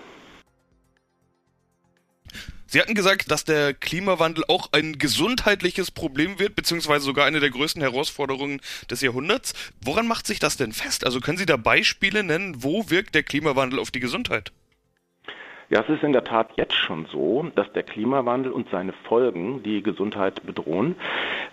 Sie 2.68 2.82
hatten 2.82 2.94
gesagt, 2.94 3.32
dass 3.32 3.46
der 3.46 3.74
Klimawandel 3.74 4.44
auch 4.50 4.74
ein 4.74 4.98
gesundheitliches 4.98 5.92
Problem 5.92 6.40
wird, 6.40 6.58
beziehungsweise 6.58 7.06
sogar 7.06 7.26
eine 7.26 7.40
der 7.40 7.52
größten 7.52 7.82
Herausforderungen 7.82 8.60
des 8.92 9.00
Jahrhunderts. 9.02 9.54
Woran 9.82 10.08
macht 10.08 10.28
sich 10.28 10.40
das 10.40 10.58
denn 10.58 10.74
fest? 10.74 11.06
Also 11.06 11.22
können 11.22 11.38
Sie 11.38 11.46
da 11.46 11.56
Beispiele 11.56 12.22
nennen, 12.22 12.64
wo 12.64 12.90
wirkt 12.90 13.16
der 13.16 13.24
Klimawandel 13.24 13.80
auf 13.80 13.92
die 13.92 14.02
Gesundheit? 14.02 14.52
Ja, 15.70 15.82
es 15.82 15.90
ist 15.90 16.04
in 16.04 16.12
der 16.12 16.26
Tat 16.26 16.50
jetzt 16.58 16.76
schon 16.76 17.08
so, 17.12 17.50
dass 17.56 17.72
der 17.72 17.84
Klimawandel 17.84 18.52
und 18.52 18.70
seine 18.70 18.94
Folgen 19.08 19.64
die 19.64 19.82
Gesundheit 19.82 20.46
bedrohen. 20.46 20.96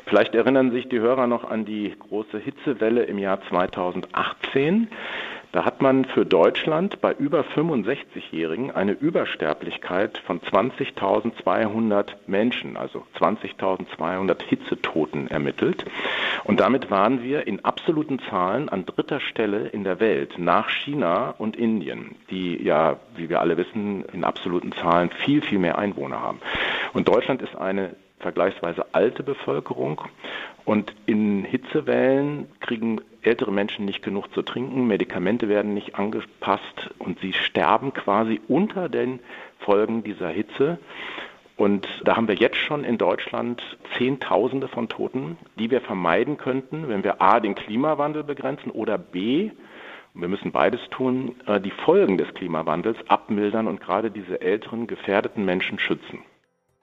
Vielleicht 0.06 0.34
erinnern 0.34 0.72
sich 0.72 0.88
die 0.88 0.98
Hörer 0.98 1.26
noch 1.26 1.44
an 1.44 1.64
die 1.64 1.94
große 1.98 2.38
Hitzewelle 2.38 3.04
im 3.04 3.18
Jahr 3.18 3.40
2018. 3.48 4.88
Da 5.52 5.66
hat 5.66 5.82
man 5.82 6.06
für 6.06 6.24
Deutschland 6.24 7.02
bei 7.02 7.12
über 7.12 7.42
65-Jährigen 7.42 8.70
eine 8.70 8.92
Übersterblichkeit 8.92 10.16
von 10.26 10.40
20.200 10.40 12.06
Menschen, 12.26 12.78
also 12.78 13.04
20.200 13.18 14.42
Hitzetoten 14.42 15.28
ermittelt. 15.28 15.84
Und 16.44 16.60
damit 16.60 16.90
waren 16.90 17.22
wir 17.22 17.46
in 17.46 17.62
absoluten 17.66 18.18
Zahlen 18.30 18.70
an 18.70 18.86
dritter 18.86 19.20
Stelle 19.20 19.68
in 19.68 19.84
der 19.84 20.00
Welt 20.00 20.38
nach 20.38 20.70
China 20.70 21.34
und 21.36 21.54
Indien, 21.56 22.16
die 22.30 22.62
ja, 22.62 22.96
wie 23.16 23.28
wir 23.28 23.42
alle 23.42 23.58
wissen, 23.58 24.06
in 24.10 24.24
absoluten 24.24 24.72
Zahlen 24.72 25.10
viel, 25.22 25.42
viel 25.42 25.58
mehr 25.58 25.76
Einwohner 25.76 26.22
haben. 26.22 26.40
Und 26.94 27.08
Deutschland 27.08 27.42
ist 27.42 27.56
eine 27.56 27.90
vergleichsweise 28.20 28.86
alte 28.92 29.22
Bevölkerung 29.22 30.00
und 30.64 30.94
in 31.04 31.44
Hitzewellen 31.44 32.46
kriegen 32.60 33.02
ältere 33.22 33.52
Menschen 33.52 33.84
nicht 33.84 34.02
genug 34.02 34.32
zu 34.34 34.42
trinken, 34.42 34.86
Medikamente 34.86 35.48
werden 35.48 35.74
nicht 35.74 35.96
angepasst 35.96 36.90
und 36.98 37.20
sie 37.20 37.32
sterben 37.32 37.92
quasi 37.92 38.40
unter 38.48 38.88
den 38.88 39.20
Folgen 39.58 40.02
dieser 40.02 40.28
Hitze. 40.28 40.78
Und 41.56 41.86
da 42.04 42.16
haben 42.16 42.28
wir 42.28 42.34
jetzt 42.34 42.56
schon 42.56 42.82
in 42.82 42.98
Deutschland 42.98 43.62
Zehntausende 43.96 44.68
von 44.68 44.88
Toten, 44.88 45.36
die 45.58 45.70
wir 45.70 45.80
vermeiden 45.80 46.36
könnten, 46.36 46.88
wenn 46.88 47.04
wir 47.04 47.20
A, 47.22 47.40
den 47.40 47.54
Klimawandel 47.54 48.24
begrenzen 48.24 48.70
oder 48.70 48.98
B, 48.98 49.50
wir 50.14 50.28
müssen 50.28 50.52
beides 50.52 50.80
tun, 50.90 51.36
äh, 51.46 51.58
die 51.58 51.70
Folgen 51.70 52.18
des 52.18 52.32
Klimawandels 52.34 52.98
abmildern 53.08 53.66
und 53.66 53.80
gerade 53.80 54.10
diese 54.10 54.40
älteren, 54.42 54.86
gefährdeten 54.86 55.44
Menschen 55.44 55.78
schützen. 55.78 56.18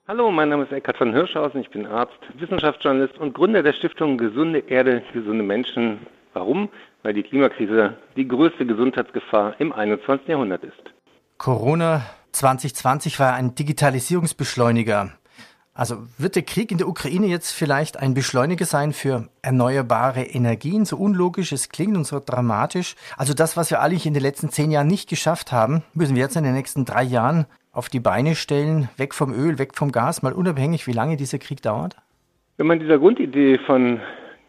Hallo, 0.08 0.32
mein 0.32 0.50
Name 0.50 0.64
ist 0.64 0.72
Eckhard 0.72 0.98
von 0.98 1.14
Hirschhausen, 1.14 1.62
ich 1.62 1.70
bin 1.70 1.86
Arzt, 1.86 2.18
Wissenschaftsjournalist 2.34 3.20
und 3.20 3.36
Gründer 3.36 3.62
der 3.62 3.74
Stiftung 3.74 4.18
Gesunde 4.18 4.64
Erde, 4.68 5.04
gesunde 5.14 5.44
Menschen. 5.44 6.00
Warum? 6.40 6.70
Weil 7.04 7.14
die 7.14 7.24
Klimakrise 7.24 7.98
die 8.16 8.26
größte 8.26 8.66
Gesundheitsgefahr 8.66 9.60
im 9.60 9.74
21. 9.74 10.30
Jahrhundert 10.30 10.64
ist. 10.64 10.82
Corona 11.38 12.04
2020 12.32 13.20
war 13.20 13.34
ein 13.34 13.56
Digitalisierungsbeschleuniger. 13.56 15.12
Also 15.74 15.98
wird 16.18 16.38
der 16.38 16.44
Krieg 16.44 16.72
in 16.72 16.78
der 16.78 16.88
Ukraine 16.88 17.28
jetzt 17.28 17.52
vielleicht 17.52 18.00
ein 18.00 18.14
Beschleuniger 18.14 18.64
sein 18.64 18.94
für 18.94 19.28
erneuerbare 19.42 20.22
Energien? 20.22 20.86
So 20.86 20.96
unlogisch 20.96 21.52
es 21.52 21.68
klingt 21.68 21.98
und 21.98 22.06
so 22.06 22.22
dramatisch. 22.26 22.96
Also 23.18 23.34
das, 23.34 23.58
was 23.58 23.70
wir 23.70 23.82
eigentlich 23.82 24.06
in 24.06 24.14
den 24.14 24.24
letzten 24.24 24.50
zehn 24.50 24.72
Jahren 24.72 24.88
nicht 24.88 25.10
geschafft 25.10 25.52
haben, 25.52 25.84
müssen 25.94 26.16
wir 26.16 26.24
jetzt 26.24 26.38
in 26.38 26.46
den 26.46 26.54
nächsten 26.54 26.86
drei 26.86 27.04
Jahren 27.04 27.48
auf 27.74 27.90
die 27.90 28.00
Beine 28.00 28.36
stellen, 28.36 28.88
weg 28.96 29.14
vom 29.14 29.34
Öl, 29.34 29.60
weg 29.60 29.76
vom 29.76 29.92
Gas, 29.92 30.22
mal 30.22 30.32
unabhängig, 30.32 30.88
wie 30.88 30.94
lange 30.94 31.18
dieser 31.18 31.38
Krieg 31.38 31.62
dauert? 31.62 31.98
Wenn 32.56 32.68
man 32.68 32.80
dieser 32.80 32.98
Grundidee 32.98 33.60
von 33.66 34.00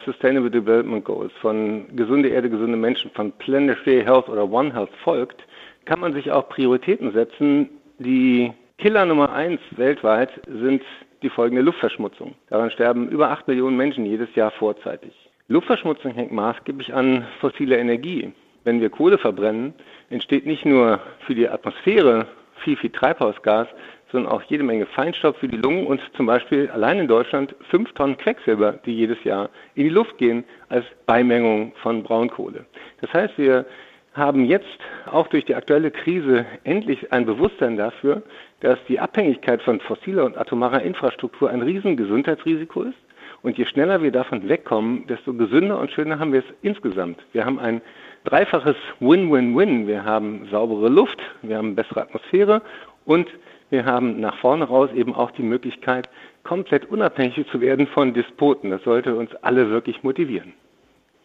Sustainable 0.05 0.51
Development 0.51 1.03
Goals, 1.03 1.31
von 1.41 1.85
gesunde 1.95 2.29
Erde, 2.29 2.49
gesunde 2.49 2.77
Menschen, 2.77 3.11
von 3.11 3.31
Planetary 3.33 4.03
Health 4.03 4.29
oder 4.29 4.49
One 4.49 4.73
Health 4.73 4.91
folgt, 5.03 5.45
kann 5.85 5.99
man 5.99 6.13
sich 6.13 6.31
auch 6.31 6.49
Prioritäten 6.49 7.11
setzen. 7.11 7.69
Die 7.99 8.51
Killer 8.77 9.05
Nummer 9.05 9.31
eins 9.31 9.61
weltweit 9.71 10.31
sind 10.47 10.81
die 11.21 11.29
folgende 11.29 11.61
Luftverschmutzung. 11.61 12.35
Daran 12.49 12.71
sterben 12.71 13.09
über 13.09 13.29
acht 13.29 13.47
Millionen 13.47 13.77
Menschen 13.77 14.05
jedes 14.05 14.33
Jahr 14.35 14.51
vorzeitig. 14.51 15.13
Luftverschmutzung 15.47 16.13
hängt 16.13 16.31
maßgeblich 16.31 16.93
an 16.93 17.25
fossiler 17.39 17.77
Energie. 17.77 18.31
Wenn 18.63 18.79
wir 18.79 18.89
Kohle 18.89 19.17
verbrennen, 19.17 19.73
entsteht 20.09 20.45
nicht 20.45 20.65
nur 20.65 20.99
für 21.25 21.35
die 21.35 21.49
Atmosphäre 21.49 22.27
viel, 22.63 22.77
viel 22.77 22.91
Treibhausgas, 22.91 23.67
sondern 24.11 24.31
auch 24.31 24.43
jede 24.43 24.63
Menge 24.63 24.85
Feinstaub 24.85 25.37
für 25.37 25.47
die 25.47 25.57
Lungen 25.57 25.85
und 25.85 26.01
zum 26.15 26.25
Beispiel 26.25 26.69
allein 26.69 26.99
in 26.99 27.07
Deutschland 27.07 27.55
fünf 27.69 27.91
Tonnen 27.93 28.17
Quecksilber, 28.17 28.73
die 28.85 28.93
jedes 28.93 29.23
Jahr 29.23 29.49
in 29.75 29.83
die 29.83 29.89
Luft 29.89 30.17
gehen 30.17 30.43
als 30.69 30.85
Beimengung 31.05 31.73
von 31.81 32.03
Braunkohle. 32.03 32.65
Das 33.01 33.13
heißt, 33.13 33.37
wir 33.37 33.65
haben 34.13 34.45
jetzt 34.45 34.65
auch 35.05 35.27
durch 35.27 35.45
die 35.45 35.55
aktuelle 35.55 35.91
Krise 35.91 36.45
endlich 36.63 37.13
ein 37.13 37.25
Bewusstsein 37.25 37.77
dafür, 37.77 38.21
dass 38.59 38.77
die 38.87 38.99
Abhängigkeit 38.99 39.61
von 39.61 39.79
fossiler 39.79 40.25
und 40.25 40.37
atomarer 40.37 40.81
Infrastruktur 40.81 41.49
ein 41.49 41.61
Riesengesundheitsrisiko 41.61 42.83
ist. 42.83 42.97
Und 43.41 43.57
je 43.57 43.65
schneller 43.65 44.03
wir 44.03 44.11
davon 44.11 44.47
wegkommen, 44.47 45.07
desto 45.07 45.33
gesünder 45.33 45.79
und 45.79 45.91
schöner 45.91 46.19
haben 46.19 46.33
wir 46.33 46.41
es 46.41 46.55
insgesamt. 46.61 47.19
Wir 47.31 47.45
haben 47.45 47.57
ein 47.57 47.81
dreifaches 48.25 48.75
Win-Win-Win. 48.99 49.87
Wir 49.87 50.05
haben 50.05 50.47
saubere 50.51 50.89
Luft, 50.89 51.19
wir 51.41 51.57
haben 51.57 51.75
bessere 51.75 52.01
Atmosphäre 52.01 52.61
und 53.05 53.27
wir 53.71 53.85
haben 53.85 54.19
nach 54.19 54.37
vorne 54.39 54.65
raus 54.65 54.89
eben 54.93 55.15
auch 55.15 55.31
die 55.31 55.43
Möglichkeit, 55.43 56.09
komplett 56.43 56.85
unabhängig 56.85 57.47
zu 57.51 57.61
werden 57.61 57.87
von 57.87 58.13
Despoten. 58.13 58.69
Das 58.69 58.83
sollte 58.83 59.15
uns 59.15 59.31
alle 59.41 59.69
wirklich 59.69 60.03
motivieren. 60.03 60.53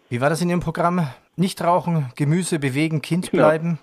Wie 0.08 0.20
war 0.20 0.30
das 0.30 0.40
in 0.40 0.48
Ihrem 0.48 0.60
Programm? 0.60 1.06
Nicht 1.34 1.62
rauchen, 1.62 2.12
Gemüse 2.14 2.58
bewegen, 2.58 3.02
Kind 3.02 3.30
genau. 3.30 3.42
bleiben. 3.42 3.78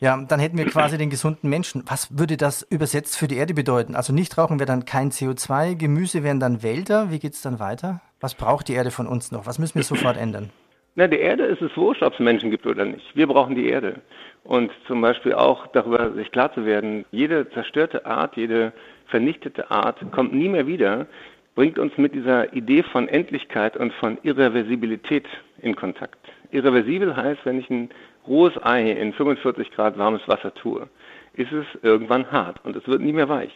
Ja, 0.00 0.16
dann 0.16 0.40
hätten 0.40 0.56
wir 0.56 0.64
quasi 0.66 0.96
den 0.96 1.10
gesunden 1.10 1.50
Menschen. 1.50 1.82
Was 1.86 2.16
würde 2.18 2.36
das 2.36 2.62
übersetzt 2.62 3.18
für 3.18 3.28
die 3.28 3.36
Erde 3.36 3.52
bedeuten? 3.52 3.94
Also 3.94 4.12
nicht 4.12 4.38
rauchen 4.38 4.58
wäre 4.58 4.66
dann 4.66 4.84
kein 4.84 5.10
CO2, 5.10 5.74
Gemüse 5.74 6.22
wären 6.22 6.40
dann 6.40 6.62
Wälder. 6.62 7.10
Wie 7.10 7.18
geht 7.18 7.34
es 7.34 7.42
dann 7.42 7.58
weiter? 7.58 8.00
Was 8.20 8.34
braucht 8.34 8.68
die 8.68 8.74
Erde 8.74 8.90
von 8.90 9.06
uns 9.06 9.32
noch? 9.32 9.44
Was 9.44 9.58
müssen 9.58 9.74
wir 9.74 9.82
sofort 9.82 10.16
ändern? 10.16 10.50
Na, 10.98 11.06
der 11.06 11.20
Erde 11.20 11.44
ist 11.44 11.62
es 11.62 11.76
wurscht, 11.76 12.02
ob 12.02 12.14
es 12.14 12.18
Menschen 12.18 12.50
gibt 12.50 12.66
oder 12.66 12.84
nicht. 12.84 13.14
Wir 13.14 13.28
brauchen 13.28 13.54
die 13.54 13.68
Erde. 13.68 14.00
Und 14.42 14.72
zum 14.88 15.00
Beispiel 15.00 15.32
auch 15.32 15.68
darüber 15.68 16.12
sich 16.14 16.28
klar 16.32 16.52
zu 16.52 16.66
werden, 16.66 17.04
jede 17.12 17.48
zerstörte 17.50 18.04
Art, 18.04 18.36
jede 18.36 18.72
vernichtete 19.06 19.70
Art 19.70 20.00
kommt 20.10 20.34
nie 20.34 20.48
mehr 20.48 20.66
wieder, 20.66 21.06
bringt 21.54 21.78
uns 21.78 21.96
mit 21.98 22.16
dieser 22.16 22.52
Idee 22.52 22.82
von 22.82 23.06
Endlichkeit 23.06 23.76
und 23.76 23.92
von 23.92 24.18
Irreversibilität 24.24 25.28
in 25.62 25.76
Kontakt. 25.76 26.18
Irreversibel 26.50 27.14
heißt, 27.14 27.42
wenn 27.44 27.60
ich 27.60 27.70
ein 27.70 27.90
rohes 28.26 28.54
Ei 28.64 28.90
in 28.90 29.12
45 29.12 29.70
Grad 29.70 29.98
warmes 29.98 30.26
Wasser 30.26 30.52
tue, 30.52 30.88
ist 31.34 31.52
es 31.52 31.66
irgendwann 31.82 32.28
hart 32.32 32.58
und 32.64 32.74
es 32.74 32.88
wird 32.88 33.02
nie 33.02 33.12
mehr 33.12 33.28
weich. 33.28 33.52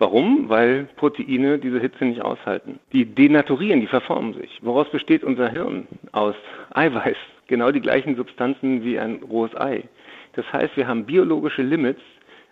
Warum? 0.00 0.48
Weil 0.48 0.88
Proteine 0.96 1.58
diese 1.58 1.78
Hitze 1.78 2.06
nicht 2.06 2.22
aushalten. 2.22 2.80
Die 2.90 3.04
denaturieren, 3.04 3.82
die 3.82 3.86
verformen 3.86 4.32
sich. 4.32 4.58
Woraus 4.62 4.90
besteht 4.90 5.22
unser 5.22 5.50
Hirn? 5.50 5.86
Aus 6.12 6.34
Eiweiß. 6.70 7.18
Genau 7.48 7.70
die 7.70 7.82
gleichen 7.82 8.16
Substanzen 8.16 8.82
wie 8.82 8.98
ein 8.98 9.20
rohes 9.22 9.54
Ei. 9.60 9.84
Das 10.32 10.50
heißt, 10.54 10.74
wir 10.78 10.88
haben 10.88 11.04
biologische 11.04 11.60
Limits, 11.60 12.00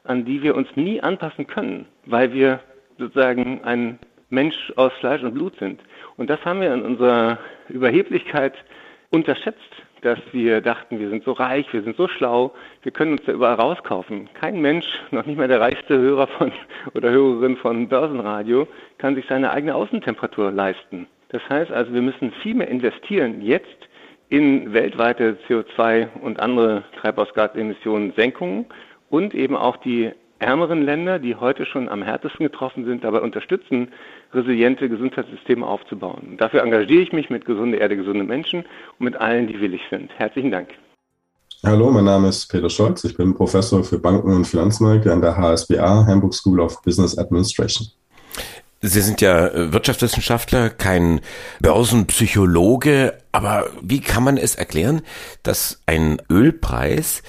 an 0.04 0.26
die 0.26 0.42
wir 0.42 0.54
uns 0.56 0.68
nie 0.76 1.00
anpassen 1.00 1.46
können, 1.46 1.86
weil 2.04 2.34
wir 2.34 2.60
sozusagen 2.98 3.64
ein 3.64 3.98
Mensch 4.28 4.70
aus 4.76 4.92
Fleisch 5.00 5.22
und 5.22 5.32
Blut 5.32 5.58
sind. 5.58 5.80
Und 6.18 6.28
das 6.28 6.44
haben 6.44 6.60
wir 6.60 6.74
in 6.74 6.82
unserer 6.82 7.38
Überheblichkeit 7.70 8.52
unterschätzt, 9.08 9.72
dass 10.02 10.18
wir 10.32 10.60
dachten, 10.60 10.98
wir 10.98 11.10
sind 11.10 11.24
so 11.24 11.32
reich, 11.32 11.66
wir 11.72 11.82
sind 11.82 11.96
so 11.96 12.08
schlau, 12.08 12.54
wir 12.82 12.92
können 12.92 13.12
uns 13.12 13.22
da 13.24 13.32
überall 13.32 13.54
rauskaufen. 13.54 14.28
Kein 14.34 14.60
Mensch, 14.60 14.86
noch 15.10 15.26
nicht 15.26 15.36
mal 15.36 15.48
der 15.48 15.60
reichste 15.60 15.98
Hörer 15.98 16.26
von 16.26 16.52
oder 16.94 17.10
Hörerin 17.10 17.56
von 17.56 17.88
Börsenradio, 17.88 18.66
kann 18.98 19.14
sich 19.14 19.26
seine 19.28 19.50
eigene 19.50 19.74
Außentemperatur 19.74 20.50
leisten. 20.50 21.06
Das 21.30 21.42
heißt 21.48 21.70
also, 21.70 21.92
wir 21.92 22.02
müssen 22.02 22.32
viel 22.42 22.54
mehr 22.54 22.68
investieren 22.68 23.42
jetzt 23.42 23.88
in 24.28 24.72
weltweite 24.72 25.38
CO2 25.48 26.08
und 26.20 26.40
andere 26.40 26.84
Treibhausgasemissionen 27.00 28.12
Senkungen 28.12 28.66
und 29.10 29.34
eben 29.34 29.56
auch 29.56 29.76
die 29.78 30.12
ärmeren 30.38 30.82
Länder, 30.82 31.18
die 31.18 31.34
heute 31.34 31.66
schon 31.66 31.88
am 31.88 32.02
härtesten 32.02 32.44
getroffen 32.46 32.84
sind, 32.84 33.04
dabei 33.04 33.20
unterstützen, 33.20 33.88
resiliente 34.32 34.88
Gesundheitssysteme 34.88 35.66
aufzubauen. 35.66 36.36
Dafür 36.38 36.62
engagiere 36.62 37.02
ich 37.02 37.12
mich 37.12 37.30
mit 37.30 37.44
Gesunde 37.44 37.78
Erde, 37.78 37.96
gesunde 37.96 38.24
Menschen 38.24 38.64
und 38.98 39.04
mit 39.04 39.16
allen, 39.16 39.46
die 39.46 39.60
willig 39.60 39.82
sind. 39.90 40.10
Herzlichen 40.16 40.50
Dank. 40.50 40.68
Hallo, 41.64 41.90
mein 41.90 42.04
Name 42.04 42.28
ist 42.28 42.46
Peter 42.46 42.70
Scholz. 42.70 43.02
Ich 43.04 43.16
bin 43.16 43.34
Professor 43.34 43.82
für 43.82 43.98
Banken 43.98 44.32
und 44.32 44.46
Finanzmärkte 44.46 45.12
an 45.12 45.20
der 45.20 45.36
HSBA, 45.36 46.06
Hamburg 46.06 46.32
School 46.32 46.60
of 46.60 46.80
Business 46.82 47.18
Administration. 47.18 47.88
Sie 48.80 49.00
sind 49.00 49.20
ja 49.20 49.48
äh, 49.48 49.72
Wirtschaftswissenschaftler, 49.72 50.70
kein 50.70 51.20
Börsenpsychologe, 51.60 53.18
aber 53.32 53.66
wie 53.82 54.00
kann 54.00 54.22
man 54.22 54.36
es 54.36 54.54
erklären, 54.54 55.02
dass 55.42 55.82
ein 55.86 56.22
Ölpreis 56.30 57.24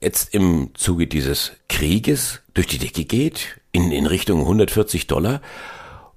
jetzt 0.00 0.32
im 0.32 0.70
Zuge 0.74 1.08
dieses 1.08 1.52
Krieges 1.68 2.41
durch 2.54 2.66
die 2.66 2.78
Decke 2.78 3.04
geht, 3.04 3.60
in, 3.72 3.92
in 3.92 4.06
Richtung 4.06 4.40
140 4.40 5.06
Dollar, 5.06 5.40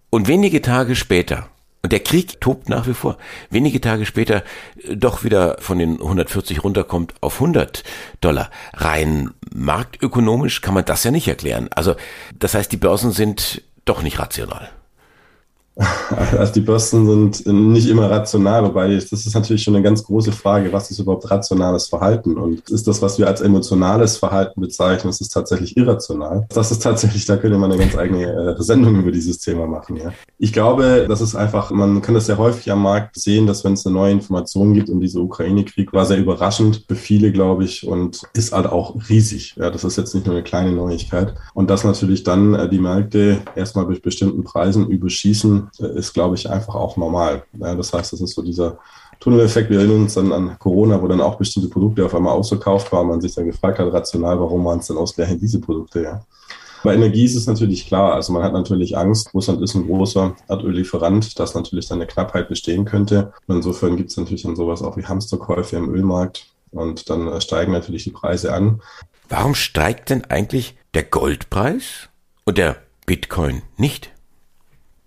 und 0.09 0.27
wenige 0.27 0.61
Tage 0.61 0.95
später, 0.95 1.49
und 1.81 1.91
der 1.91 1.99
Krieg 1.99 2.41
tobt 2.41 2.67
nach 2.67 2.87
wie 2.87 2.93
vor, 2.93 3.17
wenige 3.49 3.79
Tage 3.79 4.05
später 4.05 4.43
äh, 4.83 4.95
doch 4.95 5.23
wieder 5.23 5.57
von 5.59 5.77
den 5.77 6.01
140 6.01 6.63
runterkommt 6.63 7.13
auf 7.21 7.35
100 7.35 7.83
Dollar. 8.21 8.49
Rein 8.73 9.31
marktökonomisch 9.53 10.61
kann 10.61 10.73
man 10.73 10.85
das 10.85 11.03
ja 11.03 11.11
nicht 11.11 11.27
erklären. 11.27 11.69
Also 11.71 11.95
das 12.39 12.55
heißt, 12.55 12.71
die 12.71 12.77
Börsen 12.77 13.11
sind 13.11 13.61
doch 13.85 14.01
nicht 14.01 14.17
rational. 14.17 14.71
Also 16.37 16.53
die 16.53 16.61
Börsen 16.61 17.05
sind 17.41 17.73
nicht 17.73 17.87
immer 17.89 18.09
rational, 18.09 18.63
wobei 18.63 18.93
das 18.93 19.11
ist 19.11 19.33
natürlich 19.33 19.63
schon 19.63 19.75
eine 19.75 19.83
ganz 19.83 20.03
große 20.03 20.31
Frage, 20.31 20.71
was 20.71 20.91
ist 20.91 20.99
überhaupt 20.99 21.29
rationales 21.29 21.87
Verhalten? 21.87 22.37
Und 22.37 22.69
ist 22.69 22.87
das, 22.87 23.01
was 23.01 23.17
wir 23.17 23.27
als 23.27 23.41
emotionales 23.41 24.17
Verhalten 24.17 24.61
bezeichnen, 24.61 25.09
ist 25.09 25.21
es 25.21 25.29
tatsächlich 25.29 25.75
irrational? 25.77 26.45
Das 26.49 26.71
ist 26.71 26.83
tatsächlich, 26.83 27.25
da 27.25 27.37
könnte 27.37 27.57
man 27.57 27.71
eine 27.71 27.79
ganz 27.79 27.97
eigene 27.97 28.55
äh, 28.57 28.61
Sendung 28.61 28.99
über 28.99 29.11
dieses 29.11 29.39
Thema 29.39 29.67
machen. 29.67 29.97
Ja. 29.97 30.13
Ich 30.37 30.53
glaube, 30.53 31.05
das 31.07 31.21
ist 31.21 31.35
einfach, 31.35 31.71
man 31.71 32.01
kann 32.01 32.15
das 32.15 32.27
sehr 32.27 32.37
häufig 32.37 32.71
am 32.71 32.83
Markt 32.83 33.19
sehen, 33.19 33.47
dass 33.47 33.63
wenn 33.63 33.73
es 33.73 33.85
eine 33.85 33.95
neue 33.95 34.11
Information 34.11 34.73
gibt 34.73 34.89
und 34.89 34.99
dieser 34.99 35.21
Ukraine-Krieg 35.21 35.91
war 35.93 36.05
sehr 36.05 36.17
überraschend 36.17 36.85
für 36.87 36.95
viele, 36.95 37.31
glaube 37.31 37.63
ich, 37.63 37.87
und 37.87 38.21
ist 38.33 38.53
halt 38.53 38.67
auch 38.67 38.95
riesig. 39.09 39.55
Ja, 39.57 39.69
das 39.69 39.83
ist 39.83 39.97
jetzt 39.97 40.13
nicht 40.13 40.27
nur 40.27 40.35
eine 40.35 40.43
kleine 40.43 40.71
Neuigkeit. 40.71 41.33
Und 41.53 41.69
dass 41.69 41.83
natürlich 41.83 42.23
dann 42.23 42.53
äh, 42.53 42.69
die 42.69 42.79
Märkte 42.79 43.39
erstmal 43.55 43.85
durch 43.85 44.01
bestimmten 44.01 44.43
Preisen 44.43 44.87
überschießen, 44.87 45.64
ist, 45.77 46.13
glaube 46.13 46.35
ich, 46.35 46.49
einfach 46.49 46.75
auch 46.75 46.97
normal. 46.97 47.43
Ja, 47.53 47.75
das 47.75 47.93
heißt, 47.93 48.13
das 48.13 48.21
ist 48.21 48.35
so 48.35 48.41
dieser 48.41 48.77
Tunneleffekt. 49.19 49.69
Wir 49.69 49.79
erinnern 49.79 50.03
uns 50.03 50.13
dann 50.15 50.31
an 50.31 50.57
Corona, 50.59 51.01
wo 51.01 51.07
dann 51.07 51.21
auch 51.21 51.35
bestimmte 51.35 51.69
Produkte 51.69 52.05
auf 52.05 52.15
einmal 52.15 52.33
ausverkauft 52.33 52.91
waren. 52.91 53.07
Man 53.07 53.21
sich 53.21 53.35
dann 53.35 53.45
gefragt 53.45 53.79
hat, 53.79 53.91
rational, 53.91 54.39
warum 54.39 54.65
waren 54.65 54.79
es 54.79 54.87
denn 54.87 54.97
ausgerechnet 54.97 55.41
diese 55.41 55.59
Produkte? 55.59 56.03
Ja. 56.03 56.21
Bei 56.83 56.93
Energie 56.93 57.25
ist 57.25 57.35
es 57.35 57.47
natürlich 57.47 57.87
klar. 57.87 58.13
Also 58.13 58.31
man 58.31 58.43
hat 58.43 58.53
natürlich 58.53 58.95
Angst. 58.95 59.33
Russland 59.33 59.61
ist 59.61 59.73
ein 59.73 59.87
großer 59.87 60.35
Erdöllieferant, 60.47 61.39
dass 61.39 61.55
natürlich 61.55 61.87
dann 61.87 61.97
eine 61.97 62.07
Knappheit 62.07 62.47
bestehen 62.47 62.85
könnte. 62.85 63.33
Und 63.47 63.55
insofern 63.55 63.97
gibt 63.97 64.11
es 64.11 64.17
natürlich 64.17 64.43
dann 64.43 64.55
sowas 64.55 64.83
auch 64.83 64.95
wie 64.95 65.05
Hamsterkäufe 65.05 65.77
im 65.77 65.91
Ölmarkt. 65.93 66.47
Und 66.71 67.09
dann 67.09 67.27
äh, 67.27 67.41
steigen 67.41 67.71
natürlich 67.71 68.03
die 68.03 68.11
Preise 68.11 68.53
an. 68.53 68.81
Warum 69.29 69.55
steigt 69.55 70.11
denn 70.11 70.25
eigentlich 70.25 70.77
der 70.93 71.03
Goldpreis 71.03 72.09
und 72.43 72.59
der 72.59 72.75
Bitcoin 73.07 73.63
nicht? 73.77 74.11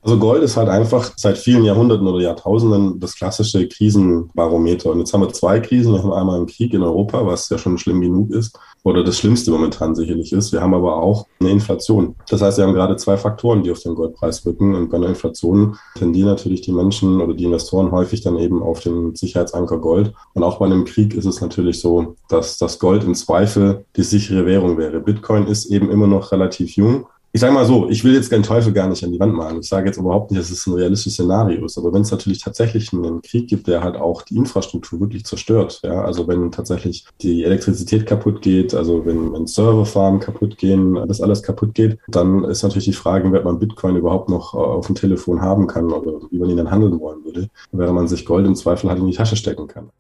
Also 0.03 0.17
Gold 0.17 0.45
ist 0.45 0.57
halt 0.57 0.69
einfach 0.69 1.13
seit 1.17 1.39
vielen 1.39 1.65
Jahrhunderten 1.65 2.07
oder 2.07 2.21
Jahrtausenden 2.21 3.01
das 3.01 3.17
klassische 3.17 3.67
Krisenbarometer. 3.67 4.93
Und 4.93 5.01
jetzt 5.01 5.13
haben 5.13 5.23
wir 5.23 5.33
zwei 5.33 5.59
Krisen. 5.59 5.93
Wir 5.93 6.03
haben 6.03 6.13
einmal 6.13 6.37
einen 6.37 6.47
Krieg 6.47 6.73
in 6.73 6.83
Europa, 6.83 7.27
was 7.27 7.49
ja 7.49 7.59
schon 7.59 7.79
schlimm 7.79 8.01
genug 8.01 8.31
ist, 8.31 8.57
oder 8.85 9.03
das 9.03 9.19
Schlimmste 9.19 9.51
momentan 9.51 9.97
sicherlich 9.97 10.33
ist. 10.33 10.53
Wir 10.53 10.63
haben 10.63 10.73
aber 10.73 10.97
auch 11.03 11.27
eine 11.41 11.51
Inflation. 11.51 12.15
Das 12.29 12.41
heißt, 12.41 12.59
wir 12.59 12.65
haben 12.65 12.75
gerade 12.75 12.97
zwei 12.97 13.17
Faktoren, 13.17 13.65
die 13.65 13.73
auf 13.73 13.81
den 13.81 13.97
Goldpreis 13.97 14.47
rücken. 14.47 14.77
Und 14.77 14.89
bei 14.89 14.99
einer 14.99 15.09
Inflation 15.09 15.77
tendieren 15.97 16.29
natürlich 16.29 16.61
die 16.61 16.73
Menschen 16.73 17.21
oder 17.21 17.35
die 17.35 17.45
Investoren 17.45 17.91
häufig 17.91 18.21
dann 18.23 18.39
eben 18.39 18.63
auf 18.63 18.81
den 18.81 19.17
Sicherheitsanker 19.17 19.79
Gold. 19.79 20.15
Und 20.35 20.45
auch 20.45 20.61
bei 20.61 20.67
einem 20.67 20.85
Krieg 20.85 21.13
ist 21.15 21.27
es 21.27 21.41
natürlich 21.41 21.81
so, 21.81 22.15
dass 22.29 22.57
das 22.57 22.79
Gold 22.79 23.03
im 23.03 23.17
Zweifel 23.17 23.85
die 23.97 24.05
sichere 24.05 24.47
Währung 24.47 24.79
wäre. 24.79 25.01
Bitcoin 25.01 25.49
ist 25.49 25.67
eben 25.67 25.91
immer 25.91 26.07
noch 26.07 26.31
relativ 26.31 26.77
jung 26.77 27.07
ich 27.33 27.41
sage 27.41 27.53
mal 27.53 27.67
so, 27.67 27.89
ich 27.91 28.05
will 28.05 28.15
jetzt 28.15 28.33
den 28.33 28.43
Teufel 28.43 28.73
gar 28.73 28.89
nicht 28.89 29.05
an 29.05 29.13
die 29.13 29.21
Wand 29.21 29.35
malen. 29.35 29.61
Ich 29.61 29.69
sage 29.69 29.87
jetzt 29.87 29.99
überhaupt 29.99 30.31
nicht, 30.31 30.41
dass 30.41 30.51
es 30.51 30.67
ein 30.67 30.75
realistisches 30.75 31.15
Szenario 31.15 31.65
ist. 31.67 31.77
Aber 31.77 31.93
wenn 31.93 32.03
es 32.03 32.11
natürlich 32.11 32.41
tatsächlich 32.41 32.93
einen 32.93 33.21
Krieg 33.21 33.49
gibt, 33.49 33.67
der 33.67 33.83
halt 33.83 33.97
auch 33.97 34.23
die 34.23 34.37
Infrastruktur 34.37 35.01
wirklich 35.01 35.25
zerstört, 35.25 35.81
ja, 35.83 36.03
also 36.03 36.27
wenn 36.27 36.51
tatsächlich 36.51 37.05
die 37.21 37.45
Elektrizität 37.45 38.07
kaputt 38.07 38.41
geht, 38.41 38.75
also 38.75 39.05
wenn, 39.05 39.33
wenn 39.33 39.47
Serverfarmen 39.47 40.21
kaputt 40.21 40.57
gehen, 40.57 40.95
das 41.07 41.21
alles 41.21 41.43
kaputt 41.43 41.75
geht, 41.75 41.99
dann 42.09 42.45
ist 42.45 42.63
natürlich 42.63 42.87
die 42.87 42.93
Frage, 42.93 43.29
ob 43.29 43.45
man 43.45 43.59
Bitcoin 43.59 43.97
überhaupt 43.97 44.31
noch 44.31 44.55
äh, 44.55 44.57
auf 44.57 44.87
dem 44.87 44.95
Telefon 44.95 45.43
haben 45.43 45.67
kann 45.67 45.93
oder 45.93 46.21
wie 46.31 46.39
man 46.39 46.49
ihn 46.49 46.57
dann 46.57 46.71
handeln 46.71 46.99
wollen 46.99 47.25
würde, 47.25 47.49
während 47.73 47.95
man 47.95 48.09
sich 48.09 48.25
Gold 48.25 48.47
im 48.47 48.57
Zweifel 48.57 48.89
halt 48.89 49.01
in 49.01 49.07
die 49.07 49.17
Tasche 49.17 49.37
stecken 49.37 49.67
kann. 49.67 49.91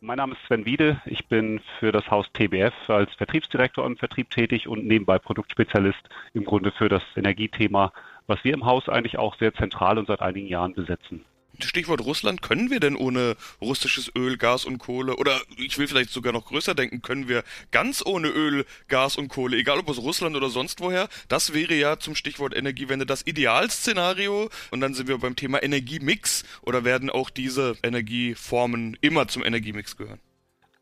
Mein 0.00 0.18
Name 0.18 0.34
ist 0.34 0.42
Sven 0.46 0.66
Wiede. 0.66 1.00
Ich 1.06 1.26
bin 1.26 1.58
für 1.78 1.90
das 1.90 2.10
Haus 2.10 2.30
TBF 2.34 2.74
als 2.88 3.14
Vertriebsdirektor 3.14 3.86
im 3.86 3.96
Vertrieb 3.96 4.28
tätig 4.28 4.68
und 4.68 4.86
nebenbei 4.86 5.18
Produktspezialist 5.18 6.10
im 6.34 6.44
Grunde 6.44 6.70
für 6.70 6.90
das 6.90 7.02
Energiethema, 7.16 7.92
was 8.26 8.44
wir 8.44 8.52
im 8.52 8.66
Haus 8.66 8.90
eigentlich 8.90 9.16
auch 9.16 9.38
sehr 9.38 9.54
zentral 9.54 9.96
und 9.96 10.06
seit 10.06 10.20
einigen 10.20 10.48
Jahren 10.48 10.74
besetzen. 10.74 11.24
Stichwort 11.64 12.00
Russland, 12.02 12.42
können 12.42 12.70
wir 12.70 12.80
denn 12.80 12.96
ohne 12.96 13.36
russisches 13.60 14.10
Öl, 14.16 14.36
Gas 14.36 14.64
und 14.64 14.78
Kohle, 14.78 15.16
oder 15.16 15.40
ich 15.56 15.78
will 15.78 15.88
vielleicht 15.88 16.10
sogar 16.10 16.32
noch 16.32 16.46
größer 16.46 16.74
denken, 16.74 17.02
können 17.02 17.28
wir 17.28 17.44
ganz 17.70 18.04
ohne 18.04 18.28
Öl, 18.28 18.64
Gas 18.88 19.16
und 19.16 19.28
Kohle, 19.28 19.56
egal 19.56 19.78
ob 19.78 19.88
aus 19.88 19.98
Russland 19.98 20.36
oder 20.36 20.48
sonst 20.48 20.80
woher? 20.80 21.08
Das 21.28 21.54
wäre 21.54 21.74
ja 21.74 21.98
zum 21.98 22.14
Stichwort 22.14 22.56
Energiewende 22.56 23.06
das 23.06 23.26
Idealszenario. 23.26 24.50
Und 24.70 24.80
dann 24.80 24.94
sind 24.94 25.08
wir 25.08 25.18
beim 25.18 25.36
Thema 25.36 25.62
Energiemix, 25.62 26.44
oder 26.62 26.84
werden 26.84 27.10
auch 27.10 27.30
diese 27.30 27.76
Energieformen 27.82 28.96
immer 29.00 29.28
zum 29.28 29.44
Energiemix 29.44 29.96
gehören? 29.96 30.20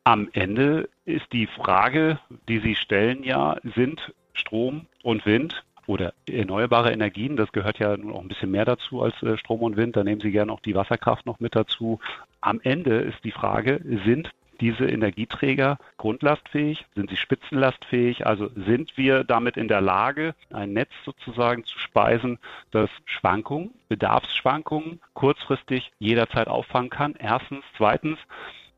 Am 0.04 0.28
Ende 0.32 0.88
ist 1.06 1.26
die 1.32 1.46
Frage, 1.46 2.18
die 2.48 2.58
Sie 2.58 2.74
stellen 2.74 3.24
ja, 3.24 3.56
sind 3.74 4.12
Strom 4.34 4.86
und 5.02 5.24
Wind 5.24 5.64
oder 5.86 6.14
erneuerbare 6.28 6.92
Energien, 6.92 7.36
das 7.36 7.52
gehört 7.52 7.78
ja 7.78 7.96
nun 7.96 8.12
auch 8.12 8.20
ein 8.20 8.28
bisschen 8.28 8.50
mehr 8.50 8.64
dazu 8.64 9.02
als 9.02 9.22
äh, 9.22 9.36
Strom 9.36 9.60
und 9.60 9.76
Wind, 9.76 9.96
da 9.96 10.04
nehmen 10.04 10.20
Sie 10.20 10.30
gerne 10.30 10.52
auch 10.52 10.60
die 10.60 10.74
Wasserkraft 10.74 11.26
noch 11.26 11.40
mit 11.40 11.54
dazu. 11.54 12.00
Am 12.40 12.60
Ende 12.62 12.96
ist 12.96 13.24
die 13.24 13.30
Frage, 13.30 13.80
sind 14.04 14.30
diese 14.60 14.86
Energieträger 14.86 15.78
grundlastfähig? 15.98 16.84
Sind 16.94 17.10
sie 17.10 17.16
spitzenlastfähig? 17.16 18.26
Also 18.26 18.50
sind 18.54 18.96
wir 18.96 19.24
damit 19.24 19.56
in 19.56 19.68
der 19.68 19.80
Lage, 19.80 20.34
ein 20.52 20.72
Netz 20.72 20.90
sozusagen 21.04 21.64
zu 21.64 21.78
speisen, 21.78 22.38
das 22.70 22.90
Schwankungen, 23.04 23.70
Bedarfsschwankungen 23.88 25.00
kurzfristig 25.14 25.92
jederzeit 25.98 26.48
auffangen 26.48 26.90
kann? 26.90 27.14
Erstens. 27.18 27.64
Zweitens, 27.76 28.18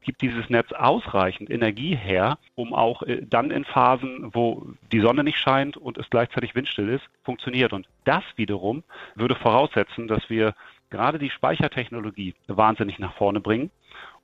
gibt 0.07 0.23
dieses 0.23 0.49
Netz 0.49 0.73
ausreichend 0.73 1.51
Energie 1.51 1.95
her, 1.95 2.39
um 2.55 2.73
auch 2.73 3.03
äh, 3.03 3.21
dann 3.29 3.51
in 3.51 3.65
Phasen, 3.65 4.31
wo 4.33 4.69
die 4.93 5.01
Sonne 5.01 5.25
nicht 5.25 5.39
scheint 5.39 5.77
und 5.77 5.99
es 5.99 6.09
gleichzeitig 6.09 6.55
windstill 6.55 6.89
ist, 6.89 7.05
funktioniert. 7.25 7.75
Und 7.75 7.87
das 8.05 8.23
wiederum 8.37 8.85
würde 9.17 9.35
voraussetzen, 9.35 10.09
dass 10.09 10.31
wir 10.31 10.55
gerade 10.89 11.19
die 11.19 11.31
Speichertechnologie 11.31 12.35
wahnsinnig 12.47 12.99
nach 12.99 13.15
vorne 13.15 13.41
bringen 13.41 13.71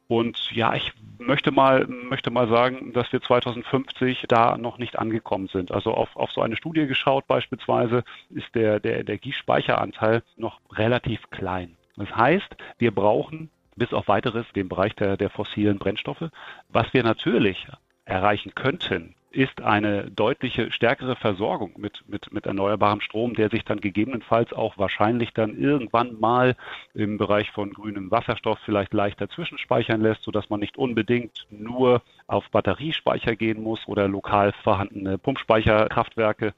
Und 0.09 0.51
ja, 0.53 0.75
ich 0.75 0.93
möchte 1.19 1.51
mal, 1.51 1.87
möchte 1.87 2.31
mal 2.31 2.49
sagen, 2.49 2.93
dass 2.93 3.13
wir 3.13 3.21
2050 3.21 4.27
da 4.29 4.57
noch 4.57 4.79
nicht 4.79 4.99
angekommen 4.99 5.49
sind. 5.49 5.73
Also 5.73 5.93
auf, 5.95 6.15
auf 6.17 6.31
so 6.31 6.43
eine 6.43 6.57
Studie 6.57 6.87
geschaut 6.87 7.27
beispielsweise 7.27 8.05
ist 8.31 8.55
der, 8.55 8.79
der 8.79 9.01
Energiespeicheranteil 9.01 10.23
noch 10.37 10.61
relativ 10.73 11.29
klein. 11.31 11.77
Das 11.97 12.15
heißt, 12.15 12.57
wir 12.79 12.95
brauchen 12.95 13.51
bis 13.77 13.93
auf 13.93 14.09
weiteres 14.09 14.47
den 14.55 14.69
Bereich 14.69 14.95
der, 14.95 15.17
der 15.17 15.31
fossilen 15.31 15.79
Brennstoffe. 15.79 16.31
Was 16.69 16.93
wir 16.93 17.03
natürlich 17.03 17.67
erreichen 18.05 18.55
könnten, 18.55 19.15
ist 19.33 19.63
eine 19.63 20.11
deutliche 20.11 20.71
stärkere 20.73 21.17
Versorgung 21.17 21.73
mit, 21.77 22.05
mit, 22.07 22.33
mit 22.33 22.47
erneuerbarem 22.47 23.01
Strom, 23.01 23.35
der 23.35 23.49
sich 23.49 23.65
dann 23.65 23.81
gegebenenfalls 23.81 24.53
auch 24.53 24.79
wahrscheinlich 24.79 25.33
dann 25.33 25.57
irgendwann 25.57 26.21
mal 26.21 26.55
im 26.95 27.19
Bereich 27.19 27.51
von 27.51 27.73
grünem 27.73 28.11
Wasserstoff 28.11 28.59
vielleicht 28.65 28.93
leichter 28.93 29.29
zwischenspeichern 29.29 30.01
lässt, 30.01 30.23
sodass 30.23 30.51
man 30.51 30.61
nicht 30.61 30.77
unbedingt 30.77 31.47
nur 31.51 32.03
auf 32.27 32.51
Batteriespeicher 32.51 33.37
gehen 33.37 33.63
muss 33.63 33.81
oder 33.87 34.07
lokal 34.09 34.53
vorhandene 34.63 35.19
Pumpspeicherkraftwerke, 35.19 36.55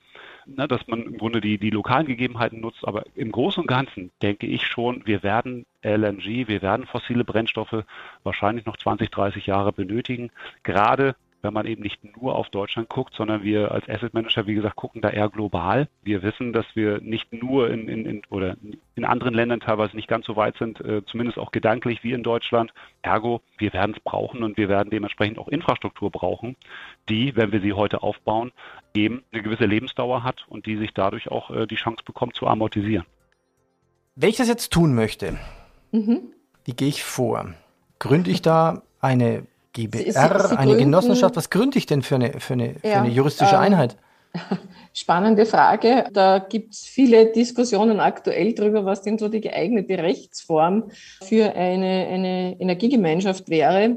na, 0.46 0.66
dass 0.66 0.87
man 0.87 1.02
im 1.02 1.18
Grunde 1.18 1.40
die, 1.40 1.59
die 1.59 1.70
lokalen 1.70 2.07
Gegebenheiten 2.07 2.61
nutzt. 2.61 2.87
Aber 2.87 3.04
im 3.14 3.33
Großen 3.33 3.62
und 3.62 3.66
Ganzen 3.66 4.11
denke 4.22 4.46
ich 4.46 4.66
schon, 4.66 5.07
wir 5.07 5.22
werden 5.22 5.66
LNG, 5.83 6.48
wir 6.48 6.62
werden 6.62 6.87
fossile 6.87 7.24
Brennstoffe 7.24 7.85
wahrscheinlich 8.22 8.66
noch 8.66 8.76
20, 8.76 9.11
30 9.11 9.46
Jahre 9.46 9.72
benötigen, 9.72 10.30
gerade 10.62 11.16
wenn 11.44 11.52
man 11.52 11.66
eben 11.66 11.83
nicht 11.83 12.00
nur 12.16 12.35
auf 12.35 12.48
Deutschland 12.48 12.88
guckt, 12.88 13.14
sondern 13.14 13.44
wir 13.44 13.70
als 13.70 13.88
Asset 13.88 14.14
Manager, 14.14 14.46
wie 14.46 14.54
gesagt, 14.54 14.76
gucken 14.76 15.02
da 15.02 15.11
eher 15.11 15.28
global. 15.28 15.88
Wir 16.02 16.22
wissen, 16.22 16.52
dass 16.52 16.64
wir 16.74 17.00
nicht 17.00 17.33
nur 17.33 17.70
in, 17.70 17.88
in, 17.88 18.07
in 18.07 18.22
oder 18.30 18.57
in 18.96 19.04
anderen 19.04 19.35
Ländern 19.35 19.61
teilweise 19.61 19.94
nicht 19.94 20.09
ganz 20.09 20.26
so 20.26 20.35
weit 20.37 20.57
sind, 20.57 20.80
äh, 20.80 21.04
zumindest 21.04 21.38
auch 21.38 21.52
gedanklich 21.52 22.02
wie 22.02 22.12
in 22.12 22.22
Deutschland. 22.22 22.72
Ergo, 23.02 23.42
wir 23.59 23.72
werden 23.72 23.94
es 23.96 24.02
brauchen 24.02 24.42
und 24.42 24.57
wir 24.57 24.68
werden 24.68 24.90
dementsprechend 24.90 25.38
auch 25.38 25.48
Infrastruktur 25.48 26.11
brauchen, 26.11 26.57
die, 27.09 27.37
wenn 27.37 27.52
wir 27.52 27.61
sie 27.61 27.74
heute 27.74 28.02
aufbauen, 28.02 28.50
eben 28.94 29.22
eine 29.30 29.42
gewisse 29.42 29.66
Lebensdauer 29.66 30.24
hat 30.24 30.46
und 30.48 30.66
die 30.66 30.76
sich 30.76 30.94
dadurch 30.94 31.30
auch 31.30 31.50
äh, 31.50 31.66
die 31.66 31.76
Chance 31.76 32.02
bekommt 32.04 32.35
zu 32.35 32.46
amortisieren. 32.46 33.04
Wenn 34.16 34.30
ich 34.30 34.37
das 34.37 34.48
jetzt 34.48 34.72
tun 34.72 34.94
möchte, 34.94 35.38
mhm. 35.92 36.33
wie 36.64 36.72
gehe 36.72 36.88
ich 36.88 37.04
vor? 37.04 37.52
Gründe 37.98 38.30
ich 38.30 38.42
da 38.42 38.83
eine 39.00 39.46
GBR, 39.74 40.02
Sie, 40.02 40.10
Sie 40.12 40.18
eine 40.18 40.56
gründen, 40.56 40.78
Genossenschaft. 40.78 41.37
Was 41.37 41.50
gründe 41.50 41.78
ich 41.78 41.87
denn 41.87 42.02
für 42.02 42.14
eine, 42.14 42.40
für 42.40 42.54
eine, 42.54 42.74
für 42.80 42.88
ja, 42.88 43.02
eine 43.02 43.10
juristische 43.10 43.56
ähm, 43.56 43.60
Einheit? 43.60 43.96
Spannende 44.92 45.44
Frage. 45.44 46.06
Da 46.12 46.38
gibt 46.38 46.74
es 46.74 46.84
viele 46.84 47.32
Diskussionen 47.32 48.00
aktuell 48.00 48.54
darüber, 48.54 48.84
was 48.84 49.02
denn 49.02 49.18
so 49.18 49.28
die 49.28 49.40
geeignete 49.40 49.98
Rechtsform 49.98 50.90
für 51.22 51.54
eine, 51.54 52.06
eine 52.06 52.60
Energiegemeinschaft 52.60 53.48
wäre. 53.50 53.96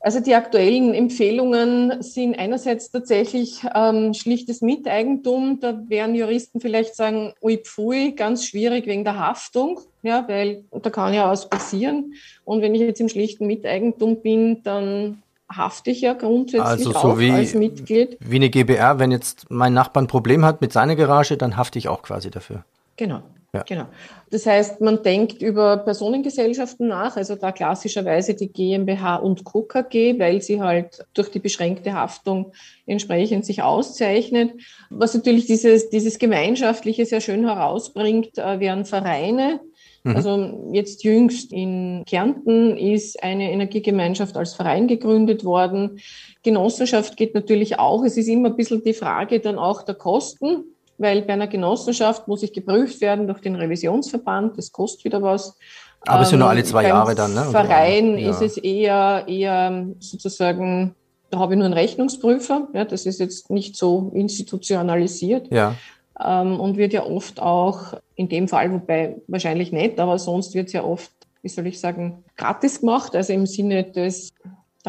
Also 0.00 0.20
die 0.20 0.34
aktuellen 0.34 0.94
Empfehlungen 0.94 2.02
sind 2.02 2.38
einerseits 2.38 2.92
tatsächlich 2.92 3.62
ähm, 3.74 4.14
schlichtes 4.14 4.62
Miteigentum. 4.62 5.58
Da 5.60 5.76
werden 5.88 6.14
Juristen 6.14 6.60
vielleicht 6.60 6.94
sagen, 6.94 7.32
ui 7.42 7.58
pfui, 7.58 8.12
ganz 8.12 8.46
schwierig 8.46 8.86
wegen 8.86 9.02
der 9.02 9.18
Haftung, 9.18 9.80
ja, 10.02 10.24
weil 10.28 10.62
da 10.70 10.90
kann 10.90 11.14
ja 11.14 11.28
was 11.28 11.50
passieren. 11.50 12.14
Und 12.44 12.62
wenn 12.62 12.76
ich 12.76 12.80
jetzt 12.80 13.00
im 13.00 13.08
schlichten 13.08 13.48
Miteigentum 13.48 14.22
bin, 14.22 14.62
dann 14.62 15.22
hafte 15.50 15.90
ich 15.90 16.02
ja 16.02 16.12
grundsätzlich 16.12 16.62
also 16.62 16.92
so 16.92 16.98
auch 16.98 17.18
wie, 17.18 17.32
als 17.32 17.54
Mitglied. 17.54 18.18
Wie 18.20 18.36
eine 18.36 18.50
GBR, 18.50 19.00
wenn 19.00 19.10
jetzt 19.10 19.46
mein 19.50 19.74
Nachbar 19.74 20.04
ein 20.04 20.06
Problem 20.06 20.44
hat 20.44 20.60
mit 20.60 20.72
seiner 20.72 20.94
Garage, 20.94 21.36
dann 21.36 21.56
hafte 21.56 21.78
ich 21.78 21.88
auch 21.88 22.02
quasi 22.02 22.30
dafür. 22.30 22.64
Genau. 22.96 23.22
Ja. 23.54 23.62
Genau. 23.62 23.86
Das 24.30 24.44
heißt, 24.44 24.82
man 24.82 25.02
denkt 25.02 25.40
über 25.40 25.78
Personengesellschaften 25.78 26.86
nach, 26.88 27.16
also 27.16 27.34
da 27.34 27.50
klassischerweise 27.50 28.34
die 28.34 28.52
GmbH 28.52 29.16
und 29.16 29.44
Co. 29.44 29.62
KG, 29.62 30.18
weil 30.18 30.42
sie 30.42 30.60
halt 30.60 31.06
durch 31.14 31.30
die 31.30 31.38
beschränkte 31.38 31.94
Haftung 31.94 32.52
entsprechend 32.84 33.46
sich 33.46 33.62
auszeichnet. 33.62 34.52
Was 34.90 35.14
natürlich 35.14 35.46
dieses, 35.46 35.88
dieses 35.88 36.18
Gemeinschaftliche 36.18 37.06
sehr 37.06 37.22
schön 37.22 37.46
herausbringt, 37.46 38.36
äh, 38.36 38.60
wären 38.60 38.84
Vereine. 38.84 39.60
Mhm. 40.04 40.16
Also 40.16 40.70
jetzt 40.72 41.02
jüngst 41.02 41.50
in 41.50 42.04
Kärnten 42.06 42.76
ist 42.76 43.22
eine 43.22 43.50
Energiegemeinschaft 43.50 44.36
als 44.36 44.52
Verein 44.52 44.88
gegründet 44.88 45.42
worden. 45.46 46.00
Genossenschaft 46.42 47.16
geht 47.16 47.34
natürlich 47.34 47.78
auch. 47.78 48.04
Es 48.04 48.18
ist 48.18 48.28
immer 48.28 48.50
ein 48.50 48.56
bisschen 48.56 48.84
die 48.84 48.92
Frage 48.92 49.40
dann 49.40 49.58
auch 49.58 49.82
der 49.84 49.94
Kosten 49.94 50.64
weil 50.98 51.22
bei 51.22 51.32
einer 51.32 51.46
Genossenschaft 51.46 52.28
muss 52.28 52.42
ich 52.42 52.52
geprüft 52.52 53.00
werden 53.00 53.26
durch 53.26 53.40
den 53.40 53.54
Revisionsverband, 53.54 54.58
das 54.58 54.72
kostet 54.72 55.04
wieder 55.04 55.22
was. 55.22 55.56
Aber 56.06 56.22
es 56.22 56.30
sind 56.30 56.40
nur 56.40 56.48
alle 56.48 56.64
zwei 56.64 56.86
Jahre 56.86 57.14
dann, 57.14 57.34
ne? 57.34 57.44
Verein 57.50 58.18
ja. 58.18 58.30
ist 58.30 58.42
es 58.42 58.56
eher, 58.56 59.24
eher 59.26 59.86
sozusagen, 59.98 60.94
da 61.30 61.38
habe 61.38 61.54
ich 61.54 61.58
nur 61.58 61.66
einen 61.66 61.74
Rechnungsprüfer, 61.74 62.68
ja, 62.74 62.84
das 62.84 63.06
ist 63.06 63.20
jetzt 63.20 63.50
nicht 63.50 63.76
so 63.76 64.10
institutionalisiert. 64.14 65.52
Ja. 65.52 65.74
Ähm, 66.20 66.58
und 66.58 66.76
wird 66.76 66.92
ja 66.92 67.04
oft 67.04 67.40
auch, 67.40 67.94
in 68.16 68.28
dem 68.28 68.48
Fall, 68.48 68.72
wobei 68.72 69.16
wahrscheinlich 69.28 69.70
nicht, 69.70 70.00
aber 70.00 70.18
sonst 70.18 70.54
wird 70.54 70.66
es 70.66 70.72
ja 70.72 70.82
oft, 70.82 71.12
wie 71.42 71.48
soll 71.48 71.66
ich 71.68 71.78
sagen, 71.78 72.24
gratis 72.36 72.80
gemacht, 72.80 73.14
also 73.14 73.32
im 73.32 73.46
Sinne 73.46 73.84
des 73.84 74.30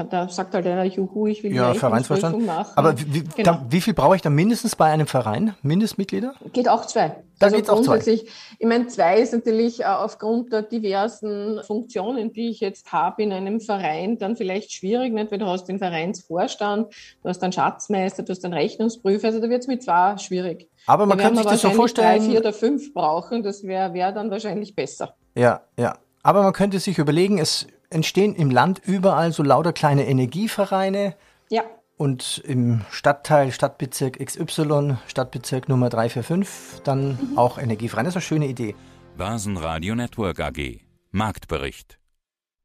da, 0.03 0.25
da, 0.25 0.29
sagt 0.29 0.53
halt 0.53 0.65
einer, 0.65 0.83
juhu, 0.83 1.27
ich 1.27 1.43
will 1.43 1.53
ja, 1.53 1.73
Vereinsvorstand. 1.73 2.45
machen. 2.45 2.71
Aber 2.75 2.97
wie, 2.97 3.23
genau. 3.23 3.43
da, 3.43 3.65
wie 3.69 3.81
viel 3.81 3.93
brauche 3.93 4.15
ich 4.15 4.21
da 4.21 4.29
mindestens 4.29 4.75
bei 4.75 4.85
einem 4.85 5.07
Verein? 5.07 5.55
Mindestmitglieder? 5.62 6.33
Geht 6.53 6.69
auch 6.69 6.85
zwei. 6.85 7.15
Da 7.39 7.45
also 7.45 7.55
geht's 7.55 7.69
auch 7.69 7.81
zwei. 7.81 7.97
Ich 7.99 8.25
meine, 8.65 8.88
zwei 8.88 9.19
ist 9.19 9.33
natürlich 9.33 9.81
äh, 9.81 9.85
aufgrund 9.85 10.51
der 10.51 10.62
diversen 10.62 11.62
Funktionen, 11.65 12.33
die 12.33 12.49
ich 12.49 12.59
jetzt 12.59 12.91
habe 12.91 13.23
in 13.23 13.31
einem 13.31 13.62
Verein, 13.62 14.17
dann 14.17 14.35
vielleicht 14.35 14.71
schwierig, 14.71 15.13
nicht? 15.13 15.31
weil 15.31 15.39
du 15.39 15.45
hast 15.45 15.65
den 15.65 15.79
Vereinsvorstand, 15.79 16.93
du 17.23 17.29
hast 17.29 17.43
einen 17.43 17.53
Schatzmeister, 17.53 18.23
du 18.23 18.31
hast 18.31 18.43
einen 18.43 18.53
Rechnungsprüfer, 18.53 19.27
also 19.27 19.39
da 19.39 19.49
wird 19.49 19.62
es 19.62 19.67
mit 19.67 19.83
zwei 19.83 20.17
schwierig. 20.17 20.69
Aber 20.85 21.05
man 21.05 21.17
kann 21.17 21.35
sich 21.35 21.45
das 21.45 21.62
so 21.62 21.69
vorstellen. 21.71 22.19
Drei, 22.19 22.21
vier 22.21 22.39
oder 22.39 22.53
fünf 22.53 22.93
brauchen, 22.93 23.43
das 23.43 23.63
wäre 23.63 23.93
wär 23.93 24.12
dann 24.12 24.31
wahrscheinlich 24.31 24.75
besser. 24.75 25.15
Ja, 25.35 25.62
ja. 25.77 25.97
Aber 26.21 26.43
man 26.43 26.53
könnte 26.53 26.79
sich 26.79 26.97
überlegen, 26.97 27.38
es 27.38 27.67
entstehen 27.89 28.36
im 28.36 28.49
Land 28.52 28.82
überall 28.86 29.32
so 29.32 29.43
lauter 29.43 29.73
kleine 29.73 30.08
Energievereine. 30.08 31.15
Ja. 31.49 31.63
Und 31.97 32.41
im 32.45 32.82
Stadtteil, 32.91 33.52
Stadtbezirk 33.52 34.25
XY, 34.25 34.97
Stadtbezirk 35.08 35.67
Nummer 35.67 35.89
345, 35.89 36.82
dann 36.84 37.10
mhm. 37.10 37.38
auch 37.38 37.58
Energievereine. 37.58 38.08
Das 38.08 38.13
ist 38.13 38.17
eine 38.17 38.21
schöne 38.21 38.47
Idee. 38.47 38.75
Börsenradio 39.17 39.95
Network 39.95 40.39
AG. 40.39 40.80
Marktbericht. 41.12 41.99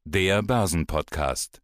Der 0.05 0.41
Börsenpodcast. 0.41 1.61